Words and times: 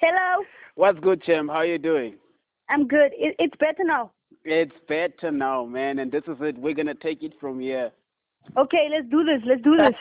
Hello. 0.00 0.44
What's 0.76 0.98
good, 1.00 1.22
champ? 1.22 1.50
How 1.50 1.56
are 1.56 1.66
you 1.66 1.78
doing? 1.78 2.14
I'm 2.68 2.86
good. 2.86 3.12
It, 3.12 3.36
it's 3.38 3.56
better 3.58 3.84
now. 3.84 4.12
It's 4.44 4.72
better 4.88 5.30
now, 5.30 5.66
man, 5.66 5.98
and 5.98 6.10
this 6.10 6.22
is 6.26 6.36
it. 6.40 6.56
We're 6.56 6.74
gonna 6.74 6.94
take 6.94 7.22
it 7.22 7.34
from 7.40 7.60
here. 7.60 7.90
Okay, 8.56 8.88
let's 8.90 9.08
do 9.10 9.22
this. 9.22 9.42
Let's 9.44 9.62
do 9.62 9.76
this. 9.76 9.94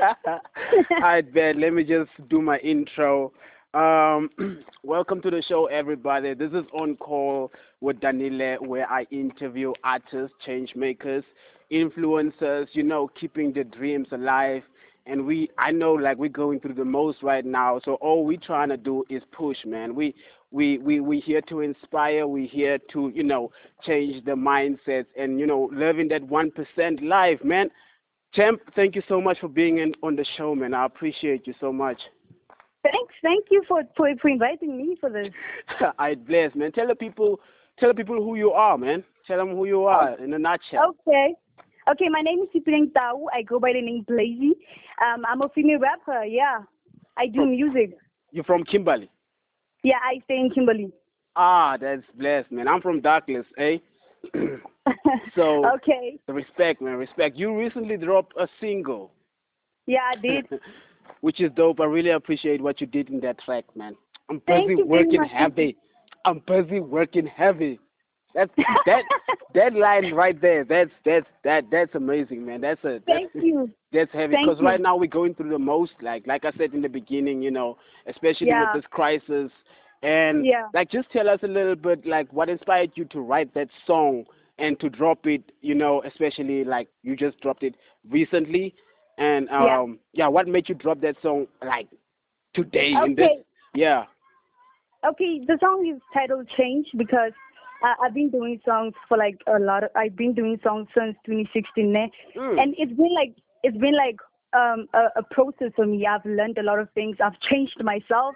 I 1.04 1.22
bet. 1.22 1.58
Let 1.58 1.74
me 1.74 1.84
just 1.84 2.12
do 2.30 2.42
my 2.42 2.58
intro. 2.60 3.34
Um, 3.74 4.30
welcome 4.84 5.22
to 5.22 5.30
the 5.30 5.44
show, 5.48 5.66
everybody. 5.66 6.34
This 6.34 6.52
is 6.54 6.66
on 6.74 6.96
call 6.96 7.52
with 7.82 8.00
Danile, 8.00 8.66
where 8.66 8.90
I 8.90 9.06
interview 9.12 9.74
artists, 9.84 10.36
change 10.46 10.74
makers, 10.76 11.26
influencers. 11.72 12.68
You 12.72 12.84
know, 12.84 13.10
keeping 13.20 13.52
the 13.52 13.66
dreams 13.66 14.08
alive. 14.12 14.64
And 15.06 15.26
we, 15.26 15.50
I 15.58 15.72
know, 15.72 15.94
like 15.94 16.18
we're 16.18 16.30
going 16.30 16.60
through 16.60 16.76
the 16.76 16.86
most 16.86 17.24
right 17.24 17.46
now. 17.46 17.80
So 17.84 17.96
all 17.96 18.26
we're 18.26 18.38
trying 18.38 18.70
to 18.70 18.78
do 18.78 19.04
is 19.10 19.24
push, 19.32 19.58
man. 19.66 19.96
We, 19.96 20.14
we, 20.52 20.78
we, 20.80 21.00
we 21.00 21.20
here 21.20 21.42
to 21.50 21.62
inspire. 21.62 22.28
We 22.28 22.48
here 22.48 22.80
to, 22.94 23.12
you 23.14 23.24
know, 23.24 23.52
change 23.84 24.24
the 24.26 24.32
mindsets 24.32 25.08
and 25.18 25.40
you 25.40 25.48
know, 25.48 25.70
living 25.74 26.08
that 26.10 26.24
one 26.24 26.52
percent 26.52 27.04
life, 27.04 27.40
man. 27.44 27.70
Champ, 28.34 28.62
thank 28.76 28.96
you 28.96 29.02
so 29.08 29.20
much 29.20 29.40
for 29.40 29.48
being 29.48 29.80
in, 29.80 29.94
on 30.04 30.16
the 30.16 30.26
show, 30.38 30.54
man. 30.54 30.74
I 30.74 30.86
appreciate 30.86 31.48
you 31.48 31.54
so 31.60 31.74
much. 31.74 32.00
Thanks. 32.84 33.14
Thank 33.24 33.46
you 33.50 33.64
for, 33.68 33.84
for, 33.98 34.10
for 34.22 34.30
inviting 34.30 34.78
me 34.78 34.98
for 35.00 35.10
this. 35.10 35.30
I 36.00 36.16
bless, 36.16 36.54
man. 36.56 36.72
Tell 36.72 36.88
the 36.88 36.96
people, 36.96 37.40
tell 37.80 37.90
the 37.90 37.96
people 37.96 38.18
who 38.18 38.36
you 38.36 38.52
are, 38.52 38.78
man. 38.78 39.04
Tell 39.28 39.38
them 39.38 39.50
who 39.50 39.66
you 39.66 39.86
are 39.86 40.16
oh, 40.20 40.24
in 40.24 40.34
a 40.34 40.40
nutshell. 40.40 40.96
Okay. 41.08 41.34
Okay, 41.92 42.08
my 42.08 42.22
name 42.22 42.42
is 42.44 42.50
Sipileng 42.54 42.94
Tau. 42.94 43.26
I 43.34 43.42
go 43.42 43.60
by 43.60 43.74
the 43.74 43.82
name 43.82 44.06
Bladzy. 44.08 44.52
Um, 45.04 45.26
I'm 45.28 45.42
a 45.42 45.50
female 45.50 45.80
rapper. 45.80 46.24
Yeah, 46.24 46.60
I 47.18 47.28
do 47.28 47.46
music. 47.46 47.98
You're 48.32 48.44
from 48.44 48.64
Kimberley. 48.64 49.10
Yeah, 49.84 49.98
I 50.04 50.22
stay 50.26 50.36
in 50.36 50.52
Kimberley. 50.52 50.92
Ah, 51.36 51.78
that's 51.82 52.04
blessed, 52.16 52.52
man. 52.52 52.68
I'm 52.68 52.82
from 52.82 53.02
Douglas, 53.02 53.46
eh? 53.58 53.78
so 55.36 55.66
okay. 55.76 56.20
Respect, 56.28 56.80
man. 56.80 56.96
Respect. 56.96 57.38
You 57.38 57.58
recently 57.58 57.98
dropped 57.98 58.34
a 58.38 58.48
single. 58.62 59.12
Yeah, 59.88 60.12
I 60.12 60.22
did. 60.22 60.46
Which 61.22 61.42
is 61.42 61.52
dope. 61.56 61.80
I 61.80 61.86
really 61.86 62.12
appreciate 62.12 62.62
what 62.62 62.80
you 62.82 62.88
did 62.88 63.10
in 63.10 63.20
that 63.22 63.40
track, 63.40 63.66
man. 63.76 63.96
I'm 64.30 64.42
busy 64.46 64.76
working 64.76 65.24
heavy. 65.24 65.76
I'm 66.24 66.40
busy 66.46 66.82
working 66.82 67.26
heavy. 67.26 67.80
That's 68.36 68.52
that 68.86 69.04
that 69.56 69.74
line 69.74 70.14
right 70.14 70.40
there. 70.40 70.64
That's 70.64 70.92
that's 71.04 71.26
that 71.44 71.66
that's 71.72 71.96
amazing, 71.96 72.46
man. 72.46 72.62
That's 72.62 72.84
a 72.84 73.02
Thank 73.08 73.34
that's, 73.34 73.44
you. 73.44 73.72
that's 73.92 74.12
heavy 74.12 74.36
because 74.40 74.62
right 74.62 74.80
now 74.80 74.96
we're 74.96 75.08
going 75.08 75.34
through 75.34 75.50
the 75.50 75.60
most. 75.60 75.94
Like 76.02 76.28
like 76.28 76.46
I 76.46 76.52
said 76.58 76.74
in 76.74 76.82
the 76.82 76.90
beginning, 76.90 77.42
you 77.42 77.52
know, 77.52 77.78
especially 78.08 78.48
Yeah. 78.48 78.72
with 78.74 78.84
this 78.84 78.90
crisis. 78.92 79.52
And 80.02 80.46
Yeah. 80.46 80.68
like, 80.74 80.90
just 80.90 81.12
tell 81.12 81.28
us 81.28 81.42
a 81.44 81.48
little 81.48 81.76
bit, 81.76 82.06
like, 82.06 82.32
what 82.32 82.48
inspired 82.48 82.92
you 82.96 83.04
to 83.06 83.20
write 83.20 83.54
that 83.54 83.68
song 83.86 84.26
and 84.58 84.80
to 84.80 84.90
drop 84.90 85.28
it. 85.28 85.44
You 85.62 85.76
know, 85.76 86.02
especially 86.04 86.64
like 86.64 86.88
you 87.04 87.18
just 87.18 87.38
dropped 87.42 87.64
it 87.64 87.76
recently, 88.10 88.76
and 89.18 89.50
um, 89.50 89.66
Yeah. 89.66 89.86
yeah, 90.14 90.28
what 90.28 90.48
made 90.48 90.70
you 90.70 90.76
drop 90.76 91.02
that 91.02 91.18
song 91.22 91.48
like 91.66 91.88
today 92.54 92.94
in 92.94 93.16
this? 93.16 93.30
Yeah. 93.74 94.06
Okay, 95.06 95.44
the 95.46 95.58
song 95.60 95.86
is 95.88 96.02
titled 96.14 96.48
Change 96.58 96.88
because 96.98 97.32
uh, 97.84 97.94
I've 98.02 98.14
been 98.14 98.30
doing 98.30 98.60
songs 98.66 98.94
for 99.08 99.18
like 99.18 99.38
a 99.48 99.60
lot 99.60 99.84
of, 99.84 99.90
I've 99.96 100.16
been 100.16 100.34
doing 100.34 100.60
songs 100.64 100.88
since 100.98 101.16
2016 101.26 101.92
ne? 101.92 102.12
Mm. 102.36 102.62
and 102.62 102.76
it's 102.78 102.94
been 102.94 103.14
like, 103.14 103.36
it's 103.64 103.78
been 103.78 103.96
like 103.96 104.18
um, 104.54 104.88
a, 104.94 105.20
a 105.20 105.24
process 105.32 105.72
for 105.76 105.86
me. 105.86 106.06
I've 106.06 106.26
learned 106.26 106.58
a 106.58 106.64
lot 106.64 106.80
of 106.80 106.90
things. 106.92 107.18
I've 107.24 107.40
changed 107.42 107.82
myself 107.84 108.36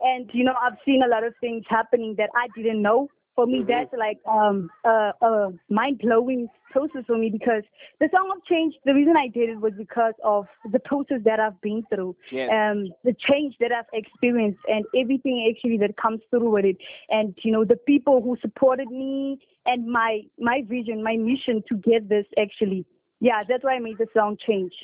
and, 0.00 0.30
you 0.32 0.44
know, 0.44 0.54
I've 0.60 0.78
seen 0.84 1.02
a 1.02 1.08
lot 1.08 1.24
of 1.24 1.34
things 1.40 1.64
happening 1.68 2.14
that 2.18 2.30
I 2.34 2.48
didn't 2.56 2.82
know. 2.82 3.08
For 3.40 3.46
me, 3.46 3.60
Mhm. 3.62 3.68
that's 3.68 3.94
like 3.94 4.18
um, 4.26 4.70
a, 4.84 5.14
a 5.22 5.52
mind-blowing 5.70 6.50
process 6.70 7.04
for 7.06 7.16
me 7.16 7.30
because 7.30 7.62
the 7.98 8.10
song 8.12 8.30
of 8.36 8.44
change, 8.44 8.74
the 8.84 8.92
reason 8.92 9.16
I 9.16 9.28
did 9.28 9.48
it 9.48 9.58
was 9.58 9.72
because 9.78 10.12
of 10.22 10.46
the 10.70 10.78
process 10.78 11.22
that 11.24 11.40
I've 11.40 11.58
been 11.62 11.82
through 11.88 12.14
Yes. 12.30 12.50
um, 12.52 12.92
the 13.02 13.14
change 13.14 13.56
that 13.60 13.72
I've 13.72 13.86
experienced 13.94 14.60
and 14.68 14.84
everything 14.94 15.50
actually 15.50 15.78
that 15.78 15.96
comes 15.96 16.20
through 16.28 16.50
with 16.50 16.66
it. 16.66 16.76
And, 17.08 17.34
you 17.42 17.50
know, 17.50 17.64
the 17.64 17.76
people 17.76 18.20
who 18.20 18.36
supported 18.42 18.90
me 18.90 19.38
and 19.64 19.86
my, 19.86 20.20
my 20.38 20.60
vision, 20.68 21.02
my 21.02 21.16
mission 21.16 21.64
to 21.70 21.76
get 21.76 22.10
this 22.10 22.26
actually. 22.38 22.84
Yeah, 23.20 23.42
that's 23.48 23.64
why 23.64 23.76
I 23.76 23.78
made 23.78 23.96
the 23.96 24.08
song 24.12 24.36
change. 24.46 24.74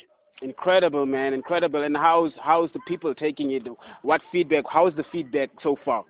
Incredible, 0.41 1.05
man, 1.05 1.35
incredible. 1.35 1.83
And 1.83 1.95
how's 1.95 2.31
how's 2.41 2.71
the 2.73 2.79
people 2.87 3.13
taking 3.13 3.51
it? 3.51 3.67
What 4.01 4.21
feedback? 4.31 4.65
How's 4.67 4.95
the 4.95 5.05
feedback 5.11 5.49
so 5.61 5.77
far? 5.85 6.05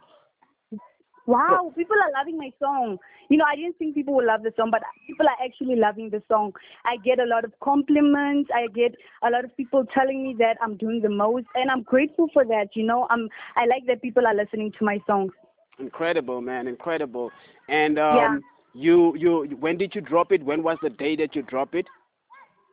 Wow, 1.27 1.73
people 1.75 1.97
are 2.01 2.11
loving 2.17 2.37
my 2.37 2.51
song. 2.57 2.97
You 3.29 3.37
know, 3.37 3.43
I 3.45 3.57
didn't 3.57 3.77
think 3.77 3.95
people 3.95 4.15
would 4.15 4.25
love 4.25 4.43
the 4.43 4.53
song, 4.55 4.69
but 4.71 4.81
people 5.05 5.25
are 5.27 5.45
actually 5.45 5.75
loving 5.75 6.09
the 6.09 6.23
song. 6.29 6.53
I 6.85 6.95
get 7.03 7.19
a 7.19 7.25
lot 7.25 7.43
of 7.43 7.51
compliments. 7.61 8.49
I 8.55 8.67
get 8.73 8.95
a 9.23 9.29
lot 9.29 9.43
of 9.43 9.55
people 9.57 9.83
telling 9.93 10.23
me 10.23 10.35
that 10.39 10.55
I'm 10.61 10.77
doing 10.77 11.01
the 11.01 11.09
most, 11.09 11.45
and 11.53 11.69
I'm 11.69 11.83
grateful 11.83 12.29
for 12.33 12.45
that. 12.45 12.69
You 12.75 12.83
know, 12.85 13.07
I'm 13.09 13.27
I 13.57 13.65
like 13.65 13.85
that 13.87 14.01
people 14.01 14.25
are 14.25 14.33
listening 14.33 14.71
to 14.79 14.85
my 14.85 14.99
songs. 15.05 15.33
Incredible, 15.79 16.39
man, 16.39 16.65
incredible. 16.65 17.29
And 17.67 17.99
um, 17.99 18.15
Yeah. 18.15 18.37
you 18.73 19.15
you 19.17 19.57
when 19.59 19.77
did 19.77 19.95
you 19.95 20.01
drop 20.01 20.31
it? 20.31 20.41
When 20.43 20.63
was 20.63 20.77
the 20.81 20.89
day 20.89 21.17
that 21.17 21.35
you 21.35 21.41
drop 21.41 21.75
it? 21.75 21.85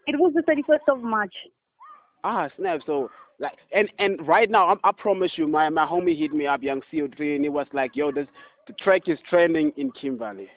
It 0.06 0.16
was 0.16 0.32
the 0.32 0.42
31st 0.42 0.97
of 0.97 1.03
March. 1.03 1.34
Ah, 2.22 2.48
snap. 2.56 2.82
So 2.86 3.10
like, 3.39 3.59
and 3.75 3.91
and 3.99 4.27
right 4.27 4.50
now, 4.50 4.75
I, 4.84 4.89
I 4.89 4.93
promise 4.93 5.33
you, 5.37 5.47
my 5.47 5.69
my 5.71 5.87
homie 5.87 6.17
hit 6.19 6.33
me 6.33 6.47
up, 6.47 6.62
Young 6.62 6.83
CO3, 6.93 7.37
and 7.37 7.45
he 7.45 7.49
was 7.49 7.67
like, 7.72 7.97
"Yo, 7.97 8.11
this 8.12 8.27
the 8.67 8.72
track 8.75 9.03
is 9.09 9.19
trending 9.28 9.72
in 9.77 9.91
Kimberley. 9.93 10.49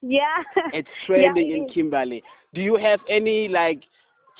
Yeah. 0.00 0.42
It's 0.72 0.88
trending 1.06 1.48
Yeah, 1.48 1.54
it 1.56 1.58
in 1.58 1.64
is. 1.68 1.74
Kimberley. 1.74 2.22
Do 2.54 2.60
you 2.60 2.76
have 2.76 3.00
any 3.08 3.48
like 3.48 3.82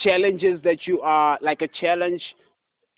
challenges 0.02 0.60
that 0.64 0.86
you 0.86 1.00
are 1.02 1.38
like 1.40 1.62
a 1.62 1.68
challenge 1.68 2.22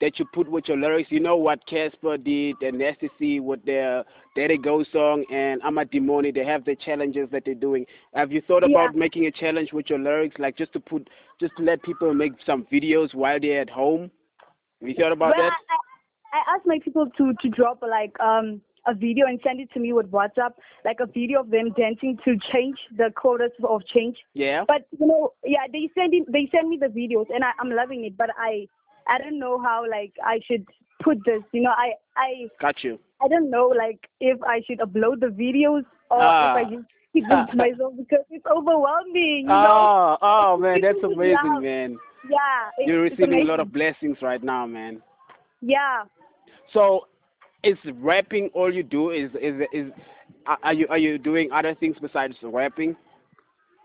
that 0.00 0.18
you 0.18 0.24
put 0.32 0.48
with 0.50 0.66
your 0.68 0.76
lyrics? 0.78 1.10
You 1.10 1.20
know 1.20 1.36
what 1.36 1.60
Cassper 1.68 2.22
did 2.22 2.56
and 2.62 2.78
Nasty 2.78 3.10
C 3.18 3.40
with 3.40 3.64
their 3.64 4.04
There 4.34 4.48
They 4.48 4.56
Go 4.56 4.82
song 4.92 5.24
and 5.30 5.60
Amademoni, 5.62 6.34
they 6.34 6.44
have 6.44 6.64
the 6.64 6.74
challenges 6.76 7.28
that 7.32 7.44
they're 7.44 7.54
doing. 7.54 7.84
Have 8.14 8.32
you 8.32 8.40
thought 8.40 8.62
Yeah. 8.66 8.84
about 8.86 8.96
making 8.96 9.26
a 9.26 9.30
challenge 9.30 9.72
with 9.72 9.90
your 9.90 9.98
lyrics, 9.98 10.36
like 10.38 10.56
just 10.56 10.72
to 10.72 10.80
put, 10.80 11.08
just 11.40 11.52
to 11.58 11.62
let 11.62 11.82
people 11.82 12.14
make 12.14 12.32
some 12.46 12.64
videos 12.72 13.14
while 13.14 13.38
they're 13.38 13.60
at 13.60 13.70
home? 13.70 14.10
You 14.84 14.94
thought 14.94 15.12
about 15.12 15.34
well, 15.36 15.50
that? 15.50 15.58
I, 16.32 16.36
I 16.36 16.54
asked 16.56 16.66
my 16.66 16.78
people 16.78 17.06
to 17.16 17.32
to 17.40 17.48
drop 17.48 17.82
like 17.82 18.18
um 18.20 18.60
a 18.86 18.94
video 18.94 19.26
and 19.26 19.40
send 19.42 19.60
it 19.60 19.72
to 19.72 19.80
me 19.80 19.92
with 19.92 20.10
WhatsApp, 20.10 20.52
like 20.84 21.00
a 21.00 21.06
video 21.06 21.40
of 21.40 21.50
them 21.50 21.72
dancing 21.72 22.18
to 22.24 22.36
change 22.52 22.76
the 22.96 23.10
chorus 23.16 23.52
of 23.62 23.84
change. 23.86 24.18
Yeah. 24.34 24.64
But 24.66 24.86
you 24.98 25.06
know, 25.06 25.32
yeah, 25.44 25.66
they 25.72 25.88
send 25.94 26.12
it, 26.12 26.30
they 26.30 26.48
send 26.52 26.68
me 26.68 26.76
the 26.78 26.88
videos, 26.88 27.26
and 27.34 27.42
I, 27.44 27.52
I'm 27.58 27.70
loving 27.70 28.04
it. 28.04 28.16
But 28.16 28.30
I 28.36 28.66
I 29.08 29.18
don't 29.18 29.38
know 29.38 29.60
how 29.60 29.84
like 29.90 30.12
I 30.22 30.40
should 30.46 30.66
put 31.02 31.18
this. 31.24 31.42
You 31.52 31.62
know, 31.62 31.72
I 31.76 31.92
I 32.16 32.48
Got 32.60 32.84
you. 32.84 32.98
I 33.22 33.28
don't 33.28 33.50
know 33.50 33.68
like 33.68 34.00
if 34.20 34.42
I 34.42 34.60
should 34.66 34.80
upload 34.80 35.20
the 35.20 35.28
videos 35.28 35.84
or 36.10 36.20
Ah. 36.20 36.56
if 36.56 36.66
I 36.66 36.70
just 36.70 36.86
keep 37.12 37.28
them 37.28 37.46
to 37.50 37.56
myself 37.64 37.94
because 37.96 38.24
it's 38.30 38.44
overwhelming. 38.46 39.42
You 39.42 39.46
know? 39.46 39.66
Oh, 39.70 40.18
oh 40.20 40.56
man, 40.58 40.80
that's 40.80 40.98
amazing, 41.02 41.62
man. 41.62 41.98
Yeah. 42.28 42.86
You're 42.86 43.02
receiving 43.02 43.40
a 43.42 43.44
lot 43.44 43.60
of 43.60 43.72
blessings 43.72 44.16
right 44.22 44.42
now, 44.42 44.66
man. 44.66 45.02
Yeah. 45.60 46.04
So, 46.72 47.06
is 47.62 47.76
rapping 47.94 48.50
all 48.54 48.72
you 48.72 48.82
do? 48.82 49.10
Is 49.10 49.30
is 49.40 49.60
is 49.72 49.92
are- 50.46 50.58
are 50.62 50.72
you 50.74 50.86
are 50.88 50.98
you 50.98 51.18
doing 51.18 51.50
other 51.52 51.74
things 51.74 51.96
besides 52.00 52.34
rapping? 52.42 52.96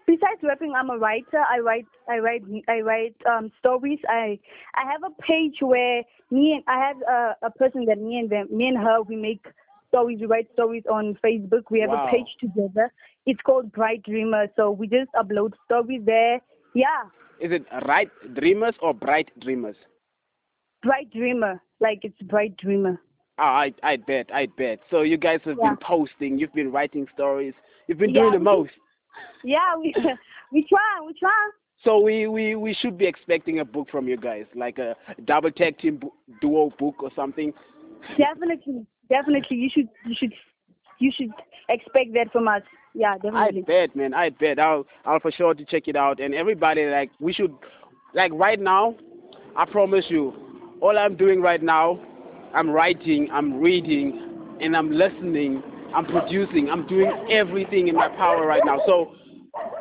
besides 0.07 0.41
rapping 0.41 0.73
i'm 0.75 0.89
a 0.89 0.97
writer 0.97 1.41
i 1.51 1.59
write 1.59 1.85
i 2.09 2.17
write 2.17 2.41
i 2.67 2.79
write 2.81 3.16
um 3.29 3.51
stories 3.59 3.99
i 4.09 4.38
i 4.75 4.83
have 4.91 5.01
a 5.03 5.22
page 5.22 5.57
where 5.61 6.01
me 6.31 6.53
and 6.53 6.63
i 6.67 6.79
have 6.79 6.97
a, 7.07 7.35
a 7.45 7.51
person 7.51 7.85
that 7.85 7.99
me 7.99 8.17
and 8.17 8.29
them 8.29 8.47
me 8.51 8.67
and 8.67 8.78
her 8.78 9.01
we 9.03 9.16
make 9.16 9.46
stories 9.90 10.17
we 10.19 10.25
write 10.25 10.47
stories 10.53 10.84
on 10.91 11.16
facebook 11.23 11.61
we 11.69 11.79
have 11.79 11.90
Wow. 11.90 12.08
a 12.08 12.11
page 12.11 12.28
together 12.40 12.91
it's 13.28 13.41
called 13.41 13.72
bright 13.72 14.02
dreamer 14.03 14.47
so 14.55 14.72
we 14.72 14.87
just 14.87 15.11
upload 15.16 15.53
stories 15.66 16.02
there 16.05 16.40
yeah 16.73 17.03
Is 17.41 17.52
it 17.52 17.66
right 17.88 18.09
dreamers 18.36 18.76
or 18.82 18.94
bright 18.94 19.30
dreamers? 19.40 19.76
bright 20.82 21.09
dreamer 21.12 21.62
like 21.80 22.00
it's 22.03 22.22
bright 22.24 22.56
dreamer 22.58 23.00
Ah, 23.38 23.59
I 23.62 23.74
I 23.84 23.96
bet 23.97 24.30
I 24.34 24.47
bet. 24.58 24.80
So 24.90 25.02
you 25.02 25.18
guys 25.18 25.40
have 25.46 25.58
Yeah. 25.58 25.70
been 25.70 25.78
posting, 25.78 26.38
you've 26.40 26.53
been 26.53 26.72
writing 26.72 27.08
stories, 27.14 27.53
you've 27.88 27.97
been 27.97 28.14
Yeah, 28.14 28.22
doing 28.22 28.32
the 28.34 28.40
we- 28.40 28.44
most. 28.44 28.72
yeah 29.44 29.76
we 29.78 29.94
we 30.52 30.66
try 30.68 31.00
we 31.06 31.14
try 31.20 31.50
So 31.84 32.00
we, 32.02 32.28
we, 32.28 32.56
we 32.56 32.74
should 32.74 32.97
be 32.97 33.06
expecting 33.08 33.59
a 33.59 33.66
book 33.66 33.88
from 33.90 34.08
you 34.08 34.18
guys, 34.18 34.46
like 34.53 34.78
a 34.80 34.96
double 35.26 35.50
tag 35.52 35.78
team 35.80 36.02
duo 36.41 36.72
book 36.78 36.96
or 37.02 37.09
something. 37.16 37.53
definitely 38.18 38.86
definitely 39.09 39.58
you 39.58 39.70
should 39.72 39.88
you 40.06 40.16
should 40.18 40.34
you 40.99 41.11
should 41.16 41.31
expect 41.69 42.13
that 42.13 42.31
from 42.31 42.47
us 42.47 42.61
yeah 42.93 43.16
definitely. 43.16 43.61
I 43.61 43.66
bet, 43.66 43.96
man. 43.96 44.13
I 44.13 44.29
bet. 44.29 44.59
I'll 44.59 44.85
I'll 45.05 45.19
for 45.19 45.31
sure 45.31 45.53
to 45.53 45.66
check 45.66 45.87
it 45.87 45.96
out. 45.96 46.19
And 46.19 46.34
everybody, 46.34 46.85
like, 46.85 47.11
we 47.19 47.34
should, 47.34 47.53
like, 48.16 48.31
right 48.34 48.59
now, 48.59 48.96
I 49.55 49.66
promise 49.66 50.05
you, 50.09 50.34
all 50.81 50.97
I'm 50.97 51.16
doing 51.16 51.41
right 51.41 51.61
now 51.61 51.99
I'm 52.53 52.69
writing, 52.69 53.29
I'm 53.31 53.59
reading, 53.59 54.57
and 54.61 54.75
I'm 54.75 54.91
listening, 54.91 55.61
I'm 55.96 56.05
producing, 56.05 56.69
I'm 56.69 56.87
doing 56.87 57.11
everything 57.29 57.87
in 57.87 57.95
my 57.95 58.07
power 58.07 58.45
right 58.45 58.61
now. 58.66 58.79
So 58.85 59.13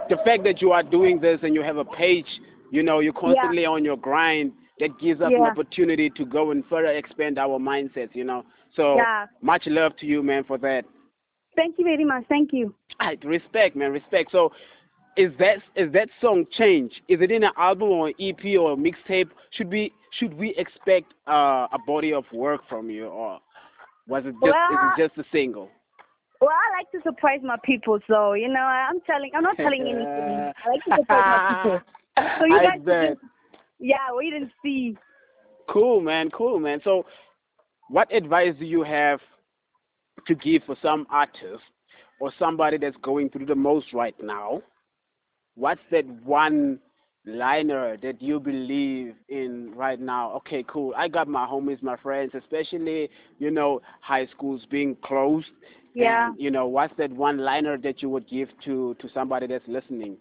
the 0.08 0.16
fact 0.24 0.44
that 0.44 0.60
you 0.60 0.72
are 0.72 0.82
doing 0.82 1.20
this 1.20 1.38
and 1.42 1.54
you 1.54 1.62
have 1.62 1.76
a 1.76 1.84
page, 1.84 2.26
you 2.70 2.82
know, 2.82 3.00
you're 3.00 3.12
constantly 3.12 3.62
yeah. 3.62 3.68
on 3.68 3.84
your 3.84 3.96
grind, 3.96 4.52
that 4.80 4.98
gives 5.00 5.20
us 5.20 5.28
yeah. 5.32 5.38
an 5.38 5.44
opportunity 5.44 6.10
to 6.10 6.24
go 6.24 6.50
and 6.50 6.64
further 6.66 6.88
expand 6.88 7.38
our 7.38 7.58
mindsets, 7.58 8.14
you 8.14 8.24
know. 8.24 8.44
So 8.76 8.96
yeah. 8.96 9.26
much 9.42 9.64
love 9.66 9.96
to 9.98 10.06
you, 10.06 10.22
man, 10.22 10.44
for 10.44 10.58
that. 10.58 10.84
Thank 11.58 11.76
you 11.76 11.84
very 11.84 12.04
much. 12.04 12.24
Thank 12.28 12.52
you. 12.52 12.72
Right, 13.00 13.22
respect, 13.24 13.74
man, 13.74 13.90
respect. 13.90 14.30
So 14.30 14.52
is 15.16 15.32
that 15.40 15.56
is 15.74 15.92
that 15.92 16.08
song 16.20 16.46
change? 16.56 16.92
Is 17.08 17.20
it 17.20 17.32
in 17.32 17.42
an 17.42 17.50
album 17.56 17.88
or 17.88 18.08
an 18.08 18.14
EP 18.20 18.56
or 18.56 18.74
a 18.74 18.76
mixtape? 18.76 19.30
Should 19.50 19.68
we 19.68 19.92
should 20.16 20.34
we 20.34 20.54
expect 20.56 21.12
uh, 21.26 21.66
a 21.72 21.78
body 21.84 22.12
of 22.12 22.24
work 22.32 22.60
from 22.68 22.90
you, 22.90 23.06
or 23.06 23.40
was 24.06 24.22
it 24.24 24.34
just 24.34 24.42
well, 24.42 24.52
is 24.52 24.78
it 25.00 25.08
just 25.08 25.26
a 25.26 25.30
single? 25.32 25.68
Well, 26.40 26.50
I 26.50 26.78
like 26.78 26.90
to 26.92 27.00
surprise 27.02 27.40
my 27.42 27.56
people, 27.64 27.98
so 28.06 28.34
you 28.34 28.46
know 28.46 28.60
I'm 28.60 29.00
telling 29.00 29.32
I'm 29.34 29.42
not 29.42 29.56
telling 29.56 29.82
anything. 29.82 30.52
I 30.64 30.70
like 30.70 30.84
to 30.84 30.96
surprise 31.00 31.02
my 31.06 31.62
people. 31.62 31.80
So 32.38 32.44
you 32.44 32.60
guys, 32.60 33.08
just, 33.08 33.20
yeah, 33.80 33.96
wait 34.10 34.32
and 34.32 34.48
see. 34.62 34.96
Cool, 35.68 36.00
man. 36.00 36.30
Cool, 36.30 36.60
man. 36.60 36.80
So, 36.84 37.04
what 37.90 38.14
advice 38.14 38.54
do 38.60 38.64
you 38.64 38.84
have 38.84 39.18
to 40.28 40.34
give 40.36 40.62
for 40.64 40.76
some 40.80 41.06
artist 41.10 41.62
or 42.20 42.32
somebody 42.38 42.78
that's 42.78 42.96
going 43.02 43.30
through 43.30 43.46
the 43.46 43.54
most 43.54 43.92
right 43.92 44.14
now? 44.22 44.62
What's 45.56 45.80
that 45.90 46.06
one 46.24 46.78
liner 47.26 47.96
that 47.98 48.22
you 48.22 48.38
believe 48.40 49.14
in 49.28 49.72
right 49.74 50.00
now? 50.00 50.32
Okay, 50.36 50.64
cool. 50.68 50.94
I 50.96 51.08
got 51.08 51.28
my 51.28 51.46
homies, 51.46 51.82
my 51.82 51.96
friends, 51.96 52.32
especially, 52.34 53.10
you 53.38 53.50
know, 53.50 53.80
high 54.00 54.26
schools 54.26 54.62
being 54.70 54.96
closed. 55.02 55.48
Yeah. 55.94 56.28
And, 56.28 56.40
you 56.40 56.50
know, 56.50 56.66
what's 56.66 56.94
that 56.98 57.10
one 57.10 57.38
liner 57.38 57.76
that 57.78 58.02
you 58.02 58.08
would 58.10 58.28
give 58.28 58.48
to 58.64 58.94
to 59.00 59.08
somebody 59.12 59.46
that's 59.46 59.66
listening? 59.66 60.16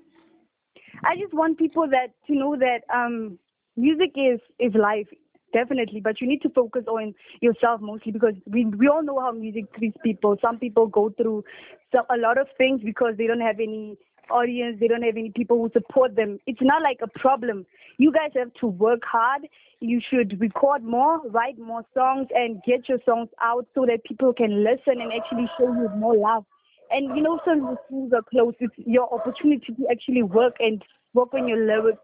I 1.05 1.15
just 1.15 1.33
want 1.33 1.57
people 1.57 1.87
that 1.89 2.13
to 2.27 2.33
know 2.33 2.57
that 2.57 2.79
um 2.93 3.37
music 3.75 4.11
is 4.15 4.39
is 4.59 4.73
life 4.73 5.07
definitely 5.53 5.99
but 5.99 6.19
you 6.21 6.27
need 6.27 6.41
to 6.41 6.49
focus 6.49 6.83
on 6.87 7.13
yourself 7.41 7.81
mostly 7.81 8.11
because 8.11 8.33
we 8.45 8.65
we 8.65 8.87
all 8.87 9.03
know 9.03 9.19
how 9.19 9.31
music 9.31 9.73
treats 9.73 9.97
people. 10.03 10.37
Some 10.41 10.59
people 10.59 10.87
go 10.87 11.09
through 11.09 11.43
so, 11.93 12.01
a 12.09 12.17
lot 12.17 12.37
of 12.37 12.47
things 12.57 12.81
because 12.83 13.15
they 13.17 13.27
don't 13.27 13.41
have 13.41 13.59
any 13.59 13.97
audience 14.29 14.77
they 14.79 14.87
don't 14.87 15.03
have 15.03 15.15
any 15.15 15.31
people 15.31 15.57
who 15.57 15.69
support 15.71 16.15
them. 16.15 16.39
It's 16.47 16.61
not 16.61 16.81
like 16.81 16.99
a 17.01 17.19
problem. 17.19 17.65
You 17.97 18.11
guys 18.11 18.31
have 18.35 18.53
to 18.61 18.67
work 18.67 19.01
hard. 19.09 19.47
You 19.79 20.01
should 20.01 20.39
record 20.39 20.83
more 20.83 21.21
write 21.29 21.57
more 21.57 21.83
songs 21.93 22.27
and 22.33 22.61
get 22.63 22.89
your 22.89 22.99
songs 23.05 23.29
out 23.41 23.67
so 23.75 23.85
that 23.85 24.03
people 24.03 24.33
can 24.33 24.63
listen 24.63 25.01
and 25.01 25.11
actually 25.13 25.49
show 25.57 25.71
you 25.71 25.89
more 25.95 26.15
love. 26.15 26.45
And 26.91 27.15
you 27.17 27.23
know 27.23 27.39
since 27.45 27.61
the 27.61 27.77
schools 27.85 28.11
are 28.13 28.23
closed. 28.23 28.57
It's 28.59 28.73
your 28.77 29.13
opportunity 29.13 29.73
to 29.73 29.87
actually 29.91 30.23
work 30.23 30.55
and 30.59 30.83
work 31.13 31.33
on 31.33 31.47
your 31.47 31.65
lyrics. 31.65 31.99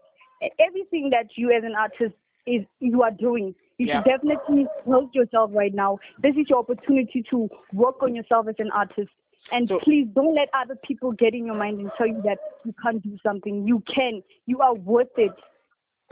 Everything 0.60 1.10
that 1.10 1.28
you 1.36 1.50
as 1.52 1.64
an 1.64 1.74
artist 1.74 2.14
is 2.46 2.64
you 2.80 3.02
are 3.02 3.10
doing. 3.10 3.54
You 3.78 3.86
yeah. 3.86 4.02
should 4.02 4.10
definitely 4.10 4.66
help 4.86 5.10
yourself 5.14 5.50
right 5.52 5.74
now. 5.74 5.98
This 6.22 6.34
is 6.36 6.46
your 6.48 6.60
opportunity 6.60 7.24
to 7.30 7.48
work 7.72 8.02
on 8.02 8.14
yourself 8.14 8.46
as 8.48 8.54
an 8.58 8.70
artist. 8.72 9.10
And 9.52 9.68
so, 9.68 9.78
please 9.82 10.06
don't 10.14 10.34
let 10.34 10.48
other 10.54 10.76
people 10.84 11.12
get 11.12 11.34
in 11.34 11.44
your 11.44 11.56
mind 11.56 11.80
and 11.80 11.90
tell 11.98 12.06
you 12.06 12.22
that 12.24 12.38
you 12.64 12.74
can't 12.82 13.02
do 13.02 13.18
something. 13.22 13.66
You 13.66 13.82
can. 13.92 14.22
You 14.46 14.60
are 14.60 14.74
worth 14.74 15.08
it. 15.16 15.32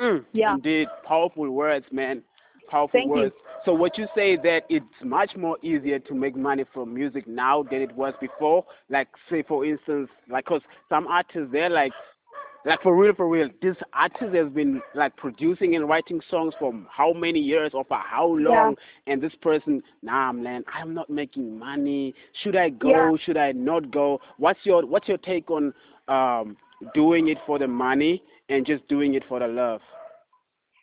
Mm, 0.00 0.24
yeah. 0.32 0.54
Indeed. 0.54 0.88
Powerful 1.06 1.48
words, 1.50 1.86
man. 1.90 2.22
Powerful 2.68 3.00
Thank 3.00 3.10
words. 3.10 3.34
You. 3.34 3.52
So 3.64 3.72
what 3.72 3.96
you 3.96 4.06
say 4.14 4.36
that 4.36 4.64
it's 4.68 4.84
much 5.02 5.36
more 5.36 5.56
easier 5.62 5.98
to 6.00 6.14
make 6.14 6.34
money 6.36 6.64
from 6.74 6.92
music 6.92 7.28
now 7.28 7.62
than 7.62 7.80
it 7.80 7.92
was 7.94 8.12
before? 8.20 8.64
Like 8.90 9.08
say 9.30 9.42
for 9.46 9.64
instance, 9.64 10.08
like 10.28 10.46
cause 10.46 10.62
some 10.88 11.06
artists 11.06 11.50
they're 11.52 11.70
like 11.70 11.92
like 12.64 12.82
for 12.82 12.96
real, 12.96 13.14
for 13.14 13.28
real, 13.28 13.48
this 13.60 13.76
artist 13.92 14.34
has 14.34 14.48
been 14.48 14.80
like 14.94 15.16
producing 15.16 15.74
and 15.74 15.88
writing 15.88 16.20
songs 16.30 16.54
for 16.58 16.72
how 16.90 17.12
many 17.12 17.40
years 17.40 17.72
or 17.74 17.84
for 17.84 17.98
how 17.98 18.26
long? 18.26 18.76
Yeah. 19.06 19.12
And 19.12 19.22
this 19.22 19.32
person, 19.40 19.82
nah, 20.02 20.32
man, 20.32 20.64
I'm 20.72 20.94
not 20.94 21.10
making 21.10 21.58
money. 21.58 22.14
Should 22.42 22.56
I 22.56 22.70
go? 22.70 22.90
Yeah. 22.90 23.16
Should 23.24 23.36
I 23.36 23.52
not 23.52 23.90
go? 23.90 24.20
What's 24.38 24.60
your 24.64 24.86
What's 24.86 25.08
your 25.08 25.18
take 25.18 25.50
on 25.50 25.74
um, 26.08 26.56
doing 26.94 27.28
it 27.28 27.38
for 27.46 27.58
the 27.58 27.68
money 27.68 28.22
and 28.48 28.64
just 28.64 28.86
doing 28.88 29.14
it 29.14 29.24
for 29.28 29.40
the 29.40 29.48
love? 29.48 29.80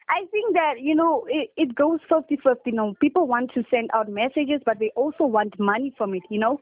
I 0.10 0.26
think 0.32 0.56
that 0.56 0.80
you 0.80 0.96
know 0.96 1.26
it, 1.30 1.52
it 1.56 1.76
goes 1.76 2.00
50-50. 2.12 2.56
You 2.66 2.72
know, 2.74 2.96
people 3.00 3.28
want 3.28 3.52
to 3.54 3.64
send 3.70 3.90
out 3.94 4.10
messages, 4.10 4.62
but 4.66 4.80
they 4.80 4.92
also 4.96 5.26
want 5.26 5.60
money 5.60 5.94
from 5.98 6.14
it. 6.14 6.24
You 6.30 6.40
know, 6.40 6.60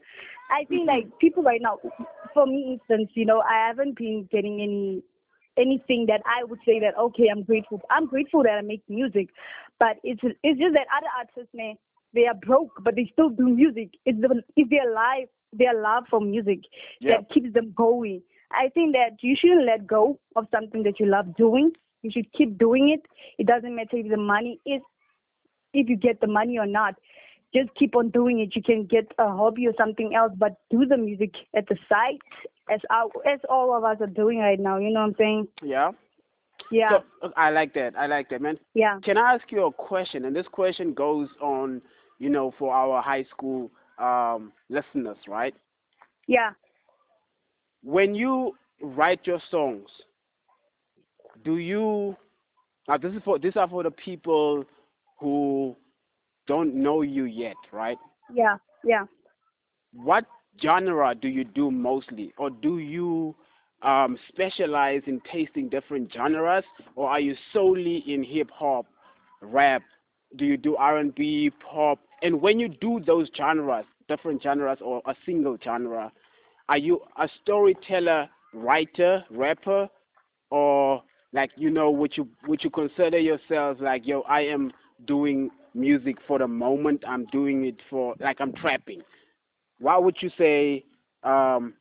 I 0.50 0.64
think 0.64 0.88
mm-hmm. 0.88 1.06
like 1.08 1.18
people 1.18 1.42
right 1.42 1.60
now, 1.62 1.78
for 2.34 2.46
me, 2.46 2.78
instance, 2.78 3.10
you 3.14 3.24
know, 3.24 3.40
I 3.40 3.66
haven't 3.66 3.96
been 3.96 4.28
getting 4.30 4.60
any 4.60 5.02
anything 5.58 6.06
that 6.06 6.22
I 6.24 6.44
would 6.44 6.60
say 6.64 6.78
that 6.80 6.96
okay, 6.98 7.28
I'm 7.30 7.42
grateful. 7.42 7.80
I'm 7.90 8.06
grateful 8.06 8.42
that 8.42 8.52
I 8.58 8.62
make 8.62 8.82
music, 8.88 9.30
but 9.78 9.96
it's 10.02 10.20
it's 10.22 10.58
just 10.58 10.74
that 10.74 10.86
other 10.96 11.08
artists, 11.18 11.54
man, 11.54 11.76
they 12.14 12.26
are 12.26 12.34
broke, 12.34 12.72
but 12.82 12.96
they 12.96 13.08
still 13.12 13.30
do 13.30 13.48
music. 13.48 13.90
It's 14.04 14.20
the 14.20 14.42
it's 14.56 14.70
their 14.70 14.92
life, 14.92 15.28
their 15.52 15.80
love 15.80 16.04
for 16.10 16.20
music 16.20 16.60
yeah. 17.00 17.16
that 17.16 17.30
keeps 17.30 17.52
them 17.52 17.72
going. 17.76 18.22
I 18.52 18.68
think 18.70 18.94
that 18.94 19.18
you 19.22 19.36
shouldn't 19.38 19.66
let 19.66 19.86
go 19.86 20.18
of 20.36 20.46
something 20.54 20.82
that 20.84 20.98
you 20.98 21.06
love 21.06 21.36
doing. 21.36 21.72
You 22.02 22.10
should 22.10 22.32
keep 22.32 22.58
doing 22.58 22.90
it. 22.90 23.02
It 23.38 23.46
doesn't 23.46 23.74
matter 23.74 23.96
if 23.96 24.08
the 24.08 24.16
money 24.16 24.60
is 24.66 24.80
if 25.74 25.88
you 25.88 25.96
get 25.96 26.20
the 26.20 26.26
money 26.26 26.58
or 26.58 26.66
not 26.66 26.94
just 27.54 27.74
keep 27.74 27.96
on 27.96 28.10
doing 28.10 28.40
it. 28.40 28.54
You 28.54 28.62
can 28.62 28.84
get 28.84 29.10
a 29.18 29.28
hobby 29.28 29.66
or 29.66 29.72
something 29.78 30.14
else, 30.14 30.32
but 30.36 30.56
do 30.70 30.84
the 30.86 30.96
music 30.96 31.34
at 31.56 31.66
the 31.68 31.76
side, 31.88 32.18
as 32.70 32.80
our, 32.90 33.08
as 33.26 33.40
all 33.48 33.76
of 33.76 33.84
us 33.84 33.98
are 34.00 34.06
doing 34.06 34.38
right 34.38 34.60
now. 34.60 34.78
You 34.78 34.90
know 34.90 35.00
what 35.00 35.06
I'm 35.06 35.14
saying? 35.18 35.48
Yeah. 35.62 35.92
Yeah. 36.70 36.98
So, 37.22 37.32
I 37.36 37.50
like 37.50 37.72
that. 37.74 37.94
I 37.96 38.06
like 38.06 38.28
that, 38.30 38.42
man. 38.42 38.58
Yeah. 38.74 38.98
Can 39.02 39.16
I 39.16 39.34
ask 39.34 39.50
you 39.50 39.64
a 39.64 39.72
question? 39.72 40.26
And 40.26 40.36
this 40.36 40.46
question 40.50 40.92
goes 40.92 41.28
on, 41.40 41.80
you 42.18 42.28
know, 42.28 42.52
for 42.58 42.74
our 42.74 43.00
high 43.00 43.24
school 43.24 43.70
um, 43.98 44.52
listeners, 44.68 45.16
right? 45.26 45.54
Yeah. 46.26 46.50
When 47.82 48.14
you 48.14 48.54
write 48.82 49.20
your 49.24 49.40
songs, 49.50 49.88
do 51.44 51.58
you? 51.58 52.16
Now, 52.88 52.96
this 52.96 53.12
is 53.12 53.22
for 53.24 53.38
this 53.38 53.56
are 53.56 53.68
for 53.68 53.82
the 53.82 53.90
people 53.90 54.64
who 55.18 55.76
don't 56.46 56.74
know 56.74 57.02
you 57.02 57.24
yet, 57.24 57.56
right? 57.72 57.98
Yeah, 58.32 58.56
yeah. 58.84 59.04
What 59.92 60.24
genre 60.62 61.14
do 61.14 61.28
you 61.28 61.44
do 61.44 61.70
mostly, 61.70 62.32
or 62.38 62.50
do 62.50 62.78
you 62.78 63.34
um, 63.82 64.18
specialize 64.28 65.02
in 65.06 65.20
tasting 65.30 65.68
different 65.68 66.12
genres, 66.12 66.64
or 66.96 67.08
are 67.08 67.20
you 67.20 67.36
solely 67.52 67.98
in 68.06 68.22
hip 68.22 68.50
hop, 68.50 68.86
rap? 69.40 69.82
Do 70.36 70.44
you 70.44 70.56
do 70.56 70.76
R 70.76 70.98
and 70.98 71.14
B, 71.14 71.50
pop? 71.70 71.98
And 72.22 72.40
when 72.40 72.58
you 72.58 72.68
do 72.68 73.00
those 73.06 73.28
genres, 73.36 73.84
different 74.08 74.42
genres, 74.42 74.78
or 74.82 75.00
a 75.06 75.14
single 75.24 75.56
genre, 75.62 76.12
are 76.68 76.78
you 76.78 77.00
a 77.18 77.28
storyteller, 77.42 78.28
writer, 78.52 79.24
rapper, 79.30 79.88
or 80.50 81.02
like 81.32 81.50
you 81.56 81.70
know, 81.70 81.90
would 81.90 82.16
you 82.16 82.28
would 82.46 82.62
you 82.64 82.70
consider 82.70 83.18
yourself 83.18 83.78
like 83.80 84.06
yo, 84.06 84.22
I 84.22 84.40
am 84.42 84.72
doing 85.06 85.50
music 85.74 86.16
for 86.26 86.38
the 86.38 86.48
moment. 86.48 87.04
I'm 87.06 87.26
doing 87.26 87.64
it 87.64 87.76
for 87.90 88.14
like 88.20 88.40
I'm 88.40 88.52
trapping. 88.54 89.02
why 89.78 89.96
would 89.96 90.16
you 90.20 90.30
say 90.38 90.84
um, 91.22 91.74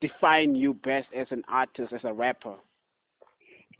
define 0.00 0.54
you 0.54 0.74
best 0.74 1.08
as 1.16 1.26
an 1.30 1.42
artist, 1.48 1.92
as 1.92 2.00
a 2.04 2.12
rapper? 2.12 2.54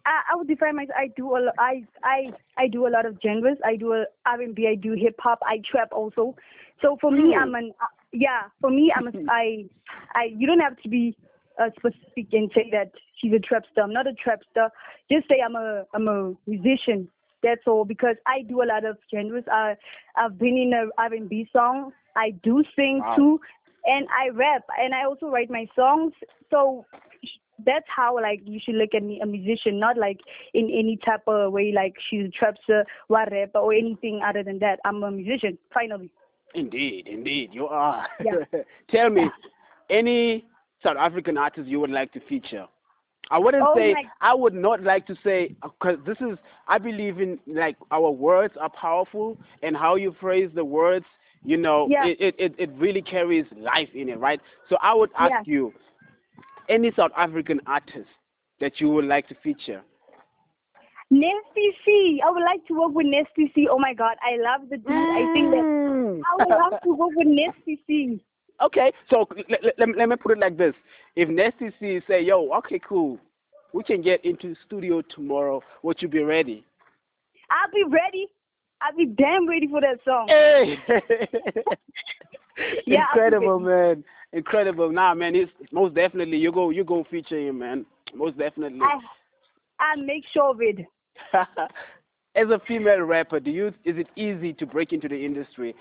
I, 0.04 0.32
I 0.32 0.36
would 0.36 0.48
define 0.48 0.76
myself. 0.76 0.96
I 0.98 1.08
do 1.16 1.36
a 1.36 1.38
lot. 1.38 1.54
I 1.58 1.84
I 2.02 2.32
I 2.58 2.68
do 2.68 2.86
a 2.86 2.90
lot 2.90 3.06
of 3.06 3.18
genres. 3.22 3.58
I 3.64 3.76
do 3.76 3.92
R 4.26 4.40
and 4.40 4.54
B. 4.54 4.66
I 4.68 4.74
do 4.74 4.92
hip 4.92 5.16
hop. 5.18 5.38
I 5.46 5.60
trap 5.70 5.90
also. 5.92 6.34
So 6.80 6.96
for 7.00 7.10
mm. 7.10 7.22
me, 7.22 7.36
I'm 7.40 7.54
an 7.54 7.72
uh, 7.80 7.86
yeah. 8.12 8.42
For 8.60 8.70
me, 8.70 8.92
I'm 8.96 9.06
a 9.06 9.12
I 9.30 9.64
I. 10.14 10.24
You 10.36 10.46
don't 10.46 10.58
have 10.60 10.76
to 10.82 10.88
be 10.88 11.16
uh, 11.60 11.70
specific 11.76 12.32
and 12.32 12.50
say 12.54 12.68
that 12.72 12.92
she's 13.16 13.32
a 13.32 13.38
trap 13.38 13.64
star. 13.72 13.84
I'm 13.84 13.92
not 13.92 14.06
a 14.06 14.12
trap 14.14 14.40
star. 14.50 14.70
Just 15.10 15.28
say 15.28 15.36
I'm 15.44 15.56
a 15.56 15.84
I'm 15.94 16.08
a 16.08 16.34
musician. 16.46 17.08
That's 17.42 17.62
all 17.66 17.84
because 17.84 18.16
I 18.26 18.42
do 18.42 18.62
a 18.62 18.66
lot 18.66 18.84
of 18.84 18.98
genres. 19.12 19.44
I 19.50 19.76
I've 20.16 20.38
been 20.38 20.56
in 20.56 20.72
a 20.72 20.86
R&B 21.00 21.48
song. 21.52 21.92
I 22.16 22.30
do 22.42 22.62
sing 22.76 23.00
wow. 23.00 23.16
too, 23.16 23.40
and 23.84 24.06
I 24.10 24.28
rap 24.28 24.62
and 24.78 24.94
I 24.94 25.04
also 25.04 25.26
write 25.26 25.50
my 25.50 25.66
songs. 25.74 26.12
So 26.50 26.84
that's 27.64 27.86
how 27.94 28.14
like 28.20 28.40
you 28.44 28.60
should 28.62 28.74
look 28.74 28.94
at 28.94 29.02
me 29.02 29.20
a 29.20 29.26
musician, 29.26 29.78
not 29.78 29.96
like 29.96 30.20
in 30.54 30.66
any 30.66 30.98
type 31.04 31.22
of 31.26 31.52
way 31.52 31.72
like 31.74 31.94
she's 32.08 32.26
a 32.26 32.44
trapster, 32.44 32.84
what 33.08 33.30
rapper 33.32 33.58
or 33.58 33.72
anything 33.72 34.20
other 34.24 34.42
than 34.42 34.58
that. 34.60 34.80
I'm 34.84 35.02
a 35.02 35.10
musician 35.10 35.58
finally. 35.72 36.10
Indeed, 36.54 37.08
indeed, 37.08 37.50
you 37.52 37.66
are. 37.66 38.06
Yeah. 38.22 38.60
Tell 38.90 39.08
me, 39.08 39.30
any 39.90 40.44
South 40.82 40.96
African 40.98 41.36
artists 41.36 41.68
you 41.68 41.80
would 41.80 41.90
like 41.90 42.12
to 42.12 42.20
feature? 42.20 42.66
I 43.30 43.38
wouldn't 43.38 43.64
Oh 43.66 43.74
say 43.76 43.94
I 44.20 44.34
would 44.34 44.54
not 44.54 44.82
like 44.82 45.06
to 45.06 45.16
say 45.24 45.54
because 45.62 45.98
this 46.04 46.18
is 46.20 46.38
I 46.68 46.78
believe 46.78 47.20
in 47.20 47.38
like 47.46 47.76
our 47.90 48.10
words 48.10 48.54
are 48.60 48.68
powerful 48.70 49.38
and 49.62 49.76
how 49.76 49.94
you 49.94 50.14
phrase 50.20 50.50
the 50.54 50.64
words 50.64 51.06
you 51.44 51.56
know 51.56 51.88
Yeah. 51.90 52.06
it, 52.06 52.34
it, 52.38 52.54
it, 52.58 52.70
really 52.76 53.02
carries 53.02 53.46
life 53.56 53.88
in 53.94 54.08
it 54.08 54.18
right 54.18 54.40
so 54.68 54.76
I 54.82 54.94
would 54.94 55.10
ask 55.18 55.30
Yeah. 55.30 55.42
you 55.46 55.72
any 56.68 56.92
South 56.96 57.12
African 57.16 57.60
artist 57.66 58.08
that 58.60 58.80
you 58.80 58.88
would 58.90 59.04
like 59.06 59.28
to 59.28 59.34
feature 59.42 59.82
Nasty 61.10 61.76
C. 61.84 62.22
I 62.26 62.30
would 62.30 62.42
like 62.42 62.66
to 62.68 62.74
work 62.74 62.92
with 62.94 63.06
Nasty 63.06 63.52
C. 63.54 63.68
Oh 63.70 63.78
my 63.78 63.92
God, 63.92 64.16
I 64.22 64.36
love 64.40 64.68
the 64.70 64.78
dude. 64.78 64.88
I 64.88 65.26
think 65.34 65.50
that 65.50 65.62
Mm. 65.62 66.22
I 66.22 66.36
would 66.38 66.48
love 66.48 66.80
to 66.84 66.94
work 66.94 67.10
with 67.14 67.26
Nasty 67.30 67.82
C. 67.86 68.24
okay 68.62 68.92
so 69.10 69.26
let, 69.48 69.64
let, 69.78 69.96
let, 69.96 70.08
me- 70.08 70.16
put 70.16 70.32
it 70.32 70.38
like 70.38 70.56
this 70.56 70.74
if 71.16 71.28
Nasty 71.28 71.70
C 71.80 72.00
say 72.06 72.22
yo 72.22 72.52
okay 72.58 72.80
cool 72.86 73.18
we 73.72 73.82
can 73.82 74.02
get 74.02 74.24
into 74.24 74.54
studio 74.66 75.02
tomorrow 75.14 75.62
would 75.82 76.00
you 76.00 76.08
be 76.08 76.22
ready 76.22 76.64
I'll 77.52 77.70
be 77.70 77.84
ready. 77.84 78.28
I'll 78.80 78.96
be 78.96 79.06
damn 79.06 79.48
ready 79.48 79.68
for 79.68 79.80
that 79.80 79.98
song. 80.04 80.28
Hey! 80.28 80.78
Yeah, 82.86 83.06
Incredible, 83.14 83.58
man. 83.58 84.04
Incredible. 84.34 84.92
Nah, 84.92 85.14
man, 85.14 85.34
it's 85.34 85.50
most 85.72 85.94
definitely 85.94 86.36
you 86.36 86.52
go 86.52 86.68
you 86.68 86.84
go 86.84 87.04
feature 87.10 87.38
him, 87.38 87.58
man. 87.60 87.86
Most 88.14 88.36
definitely. 88.36 88.80
I 88.82 88.98
I 89.80 89.96
make 89.96 90.24
sure 90.32 90.50
of 90.50 90.60
it. 90.60 90.84
As 92.34 92.48
a 92.50 92.60
female 92.68 93.00
rapper, 93.00 93.40
do 93.40 93.50
you 93.50 93.68
is 93.84 93.96
it 93.96 94.08
easy 94.16 94.52
to 94.52 94.66
break 94.66 94.92
into 94.92 95.08
the 95.08 95.24
industry? 95.24 95.74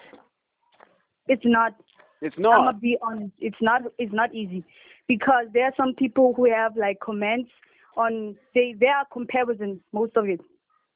It's 1.27 1.43
not. 1.43 1.75
It's 2.21 2.37
not. 2.37 2.53
I'm 2.53 2.65
gonna 2.65 2.77
be 2.77 2.97
honest. 3.01 3.33
It's 3.39 3.57
not. 3.61 3.81
It's 3.97 4.13
not 4.13 4.33
easy 4.33 4.63
because 5.07 5.45
there 5.53 5.65
are 5.65 5.73
some 5.75 5.93
people 5.95 6.33
who 6.35 6.49
have 6.51 6.75
like 6.77 6.99
comments 6.99 7.49
on. 7.97 8.35
They 8.53 8.75
there 8.79 8.95
are 8.95 9.05
comparisons. 9.11 9.79
Most 9.91 10.15
of 10.15 10.25
it. 10.27 10.39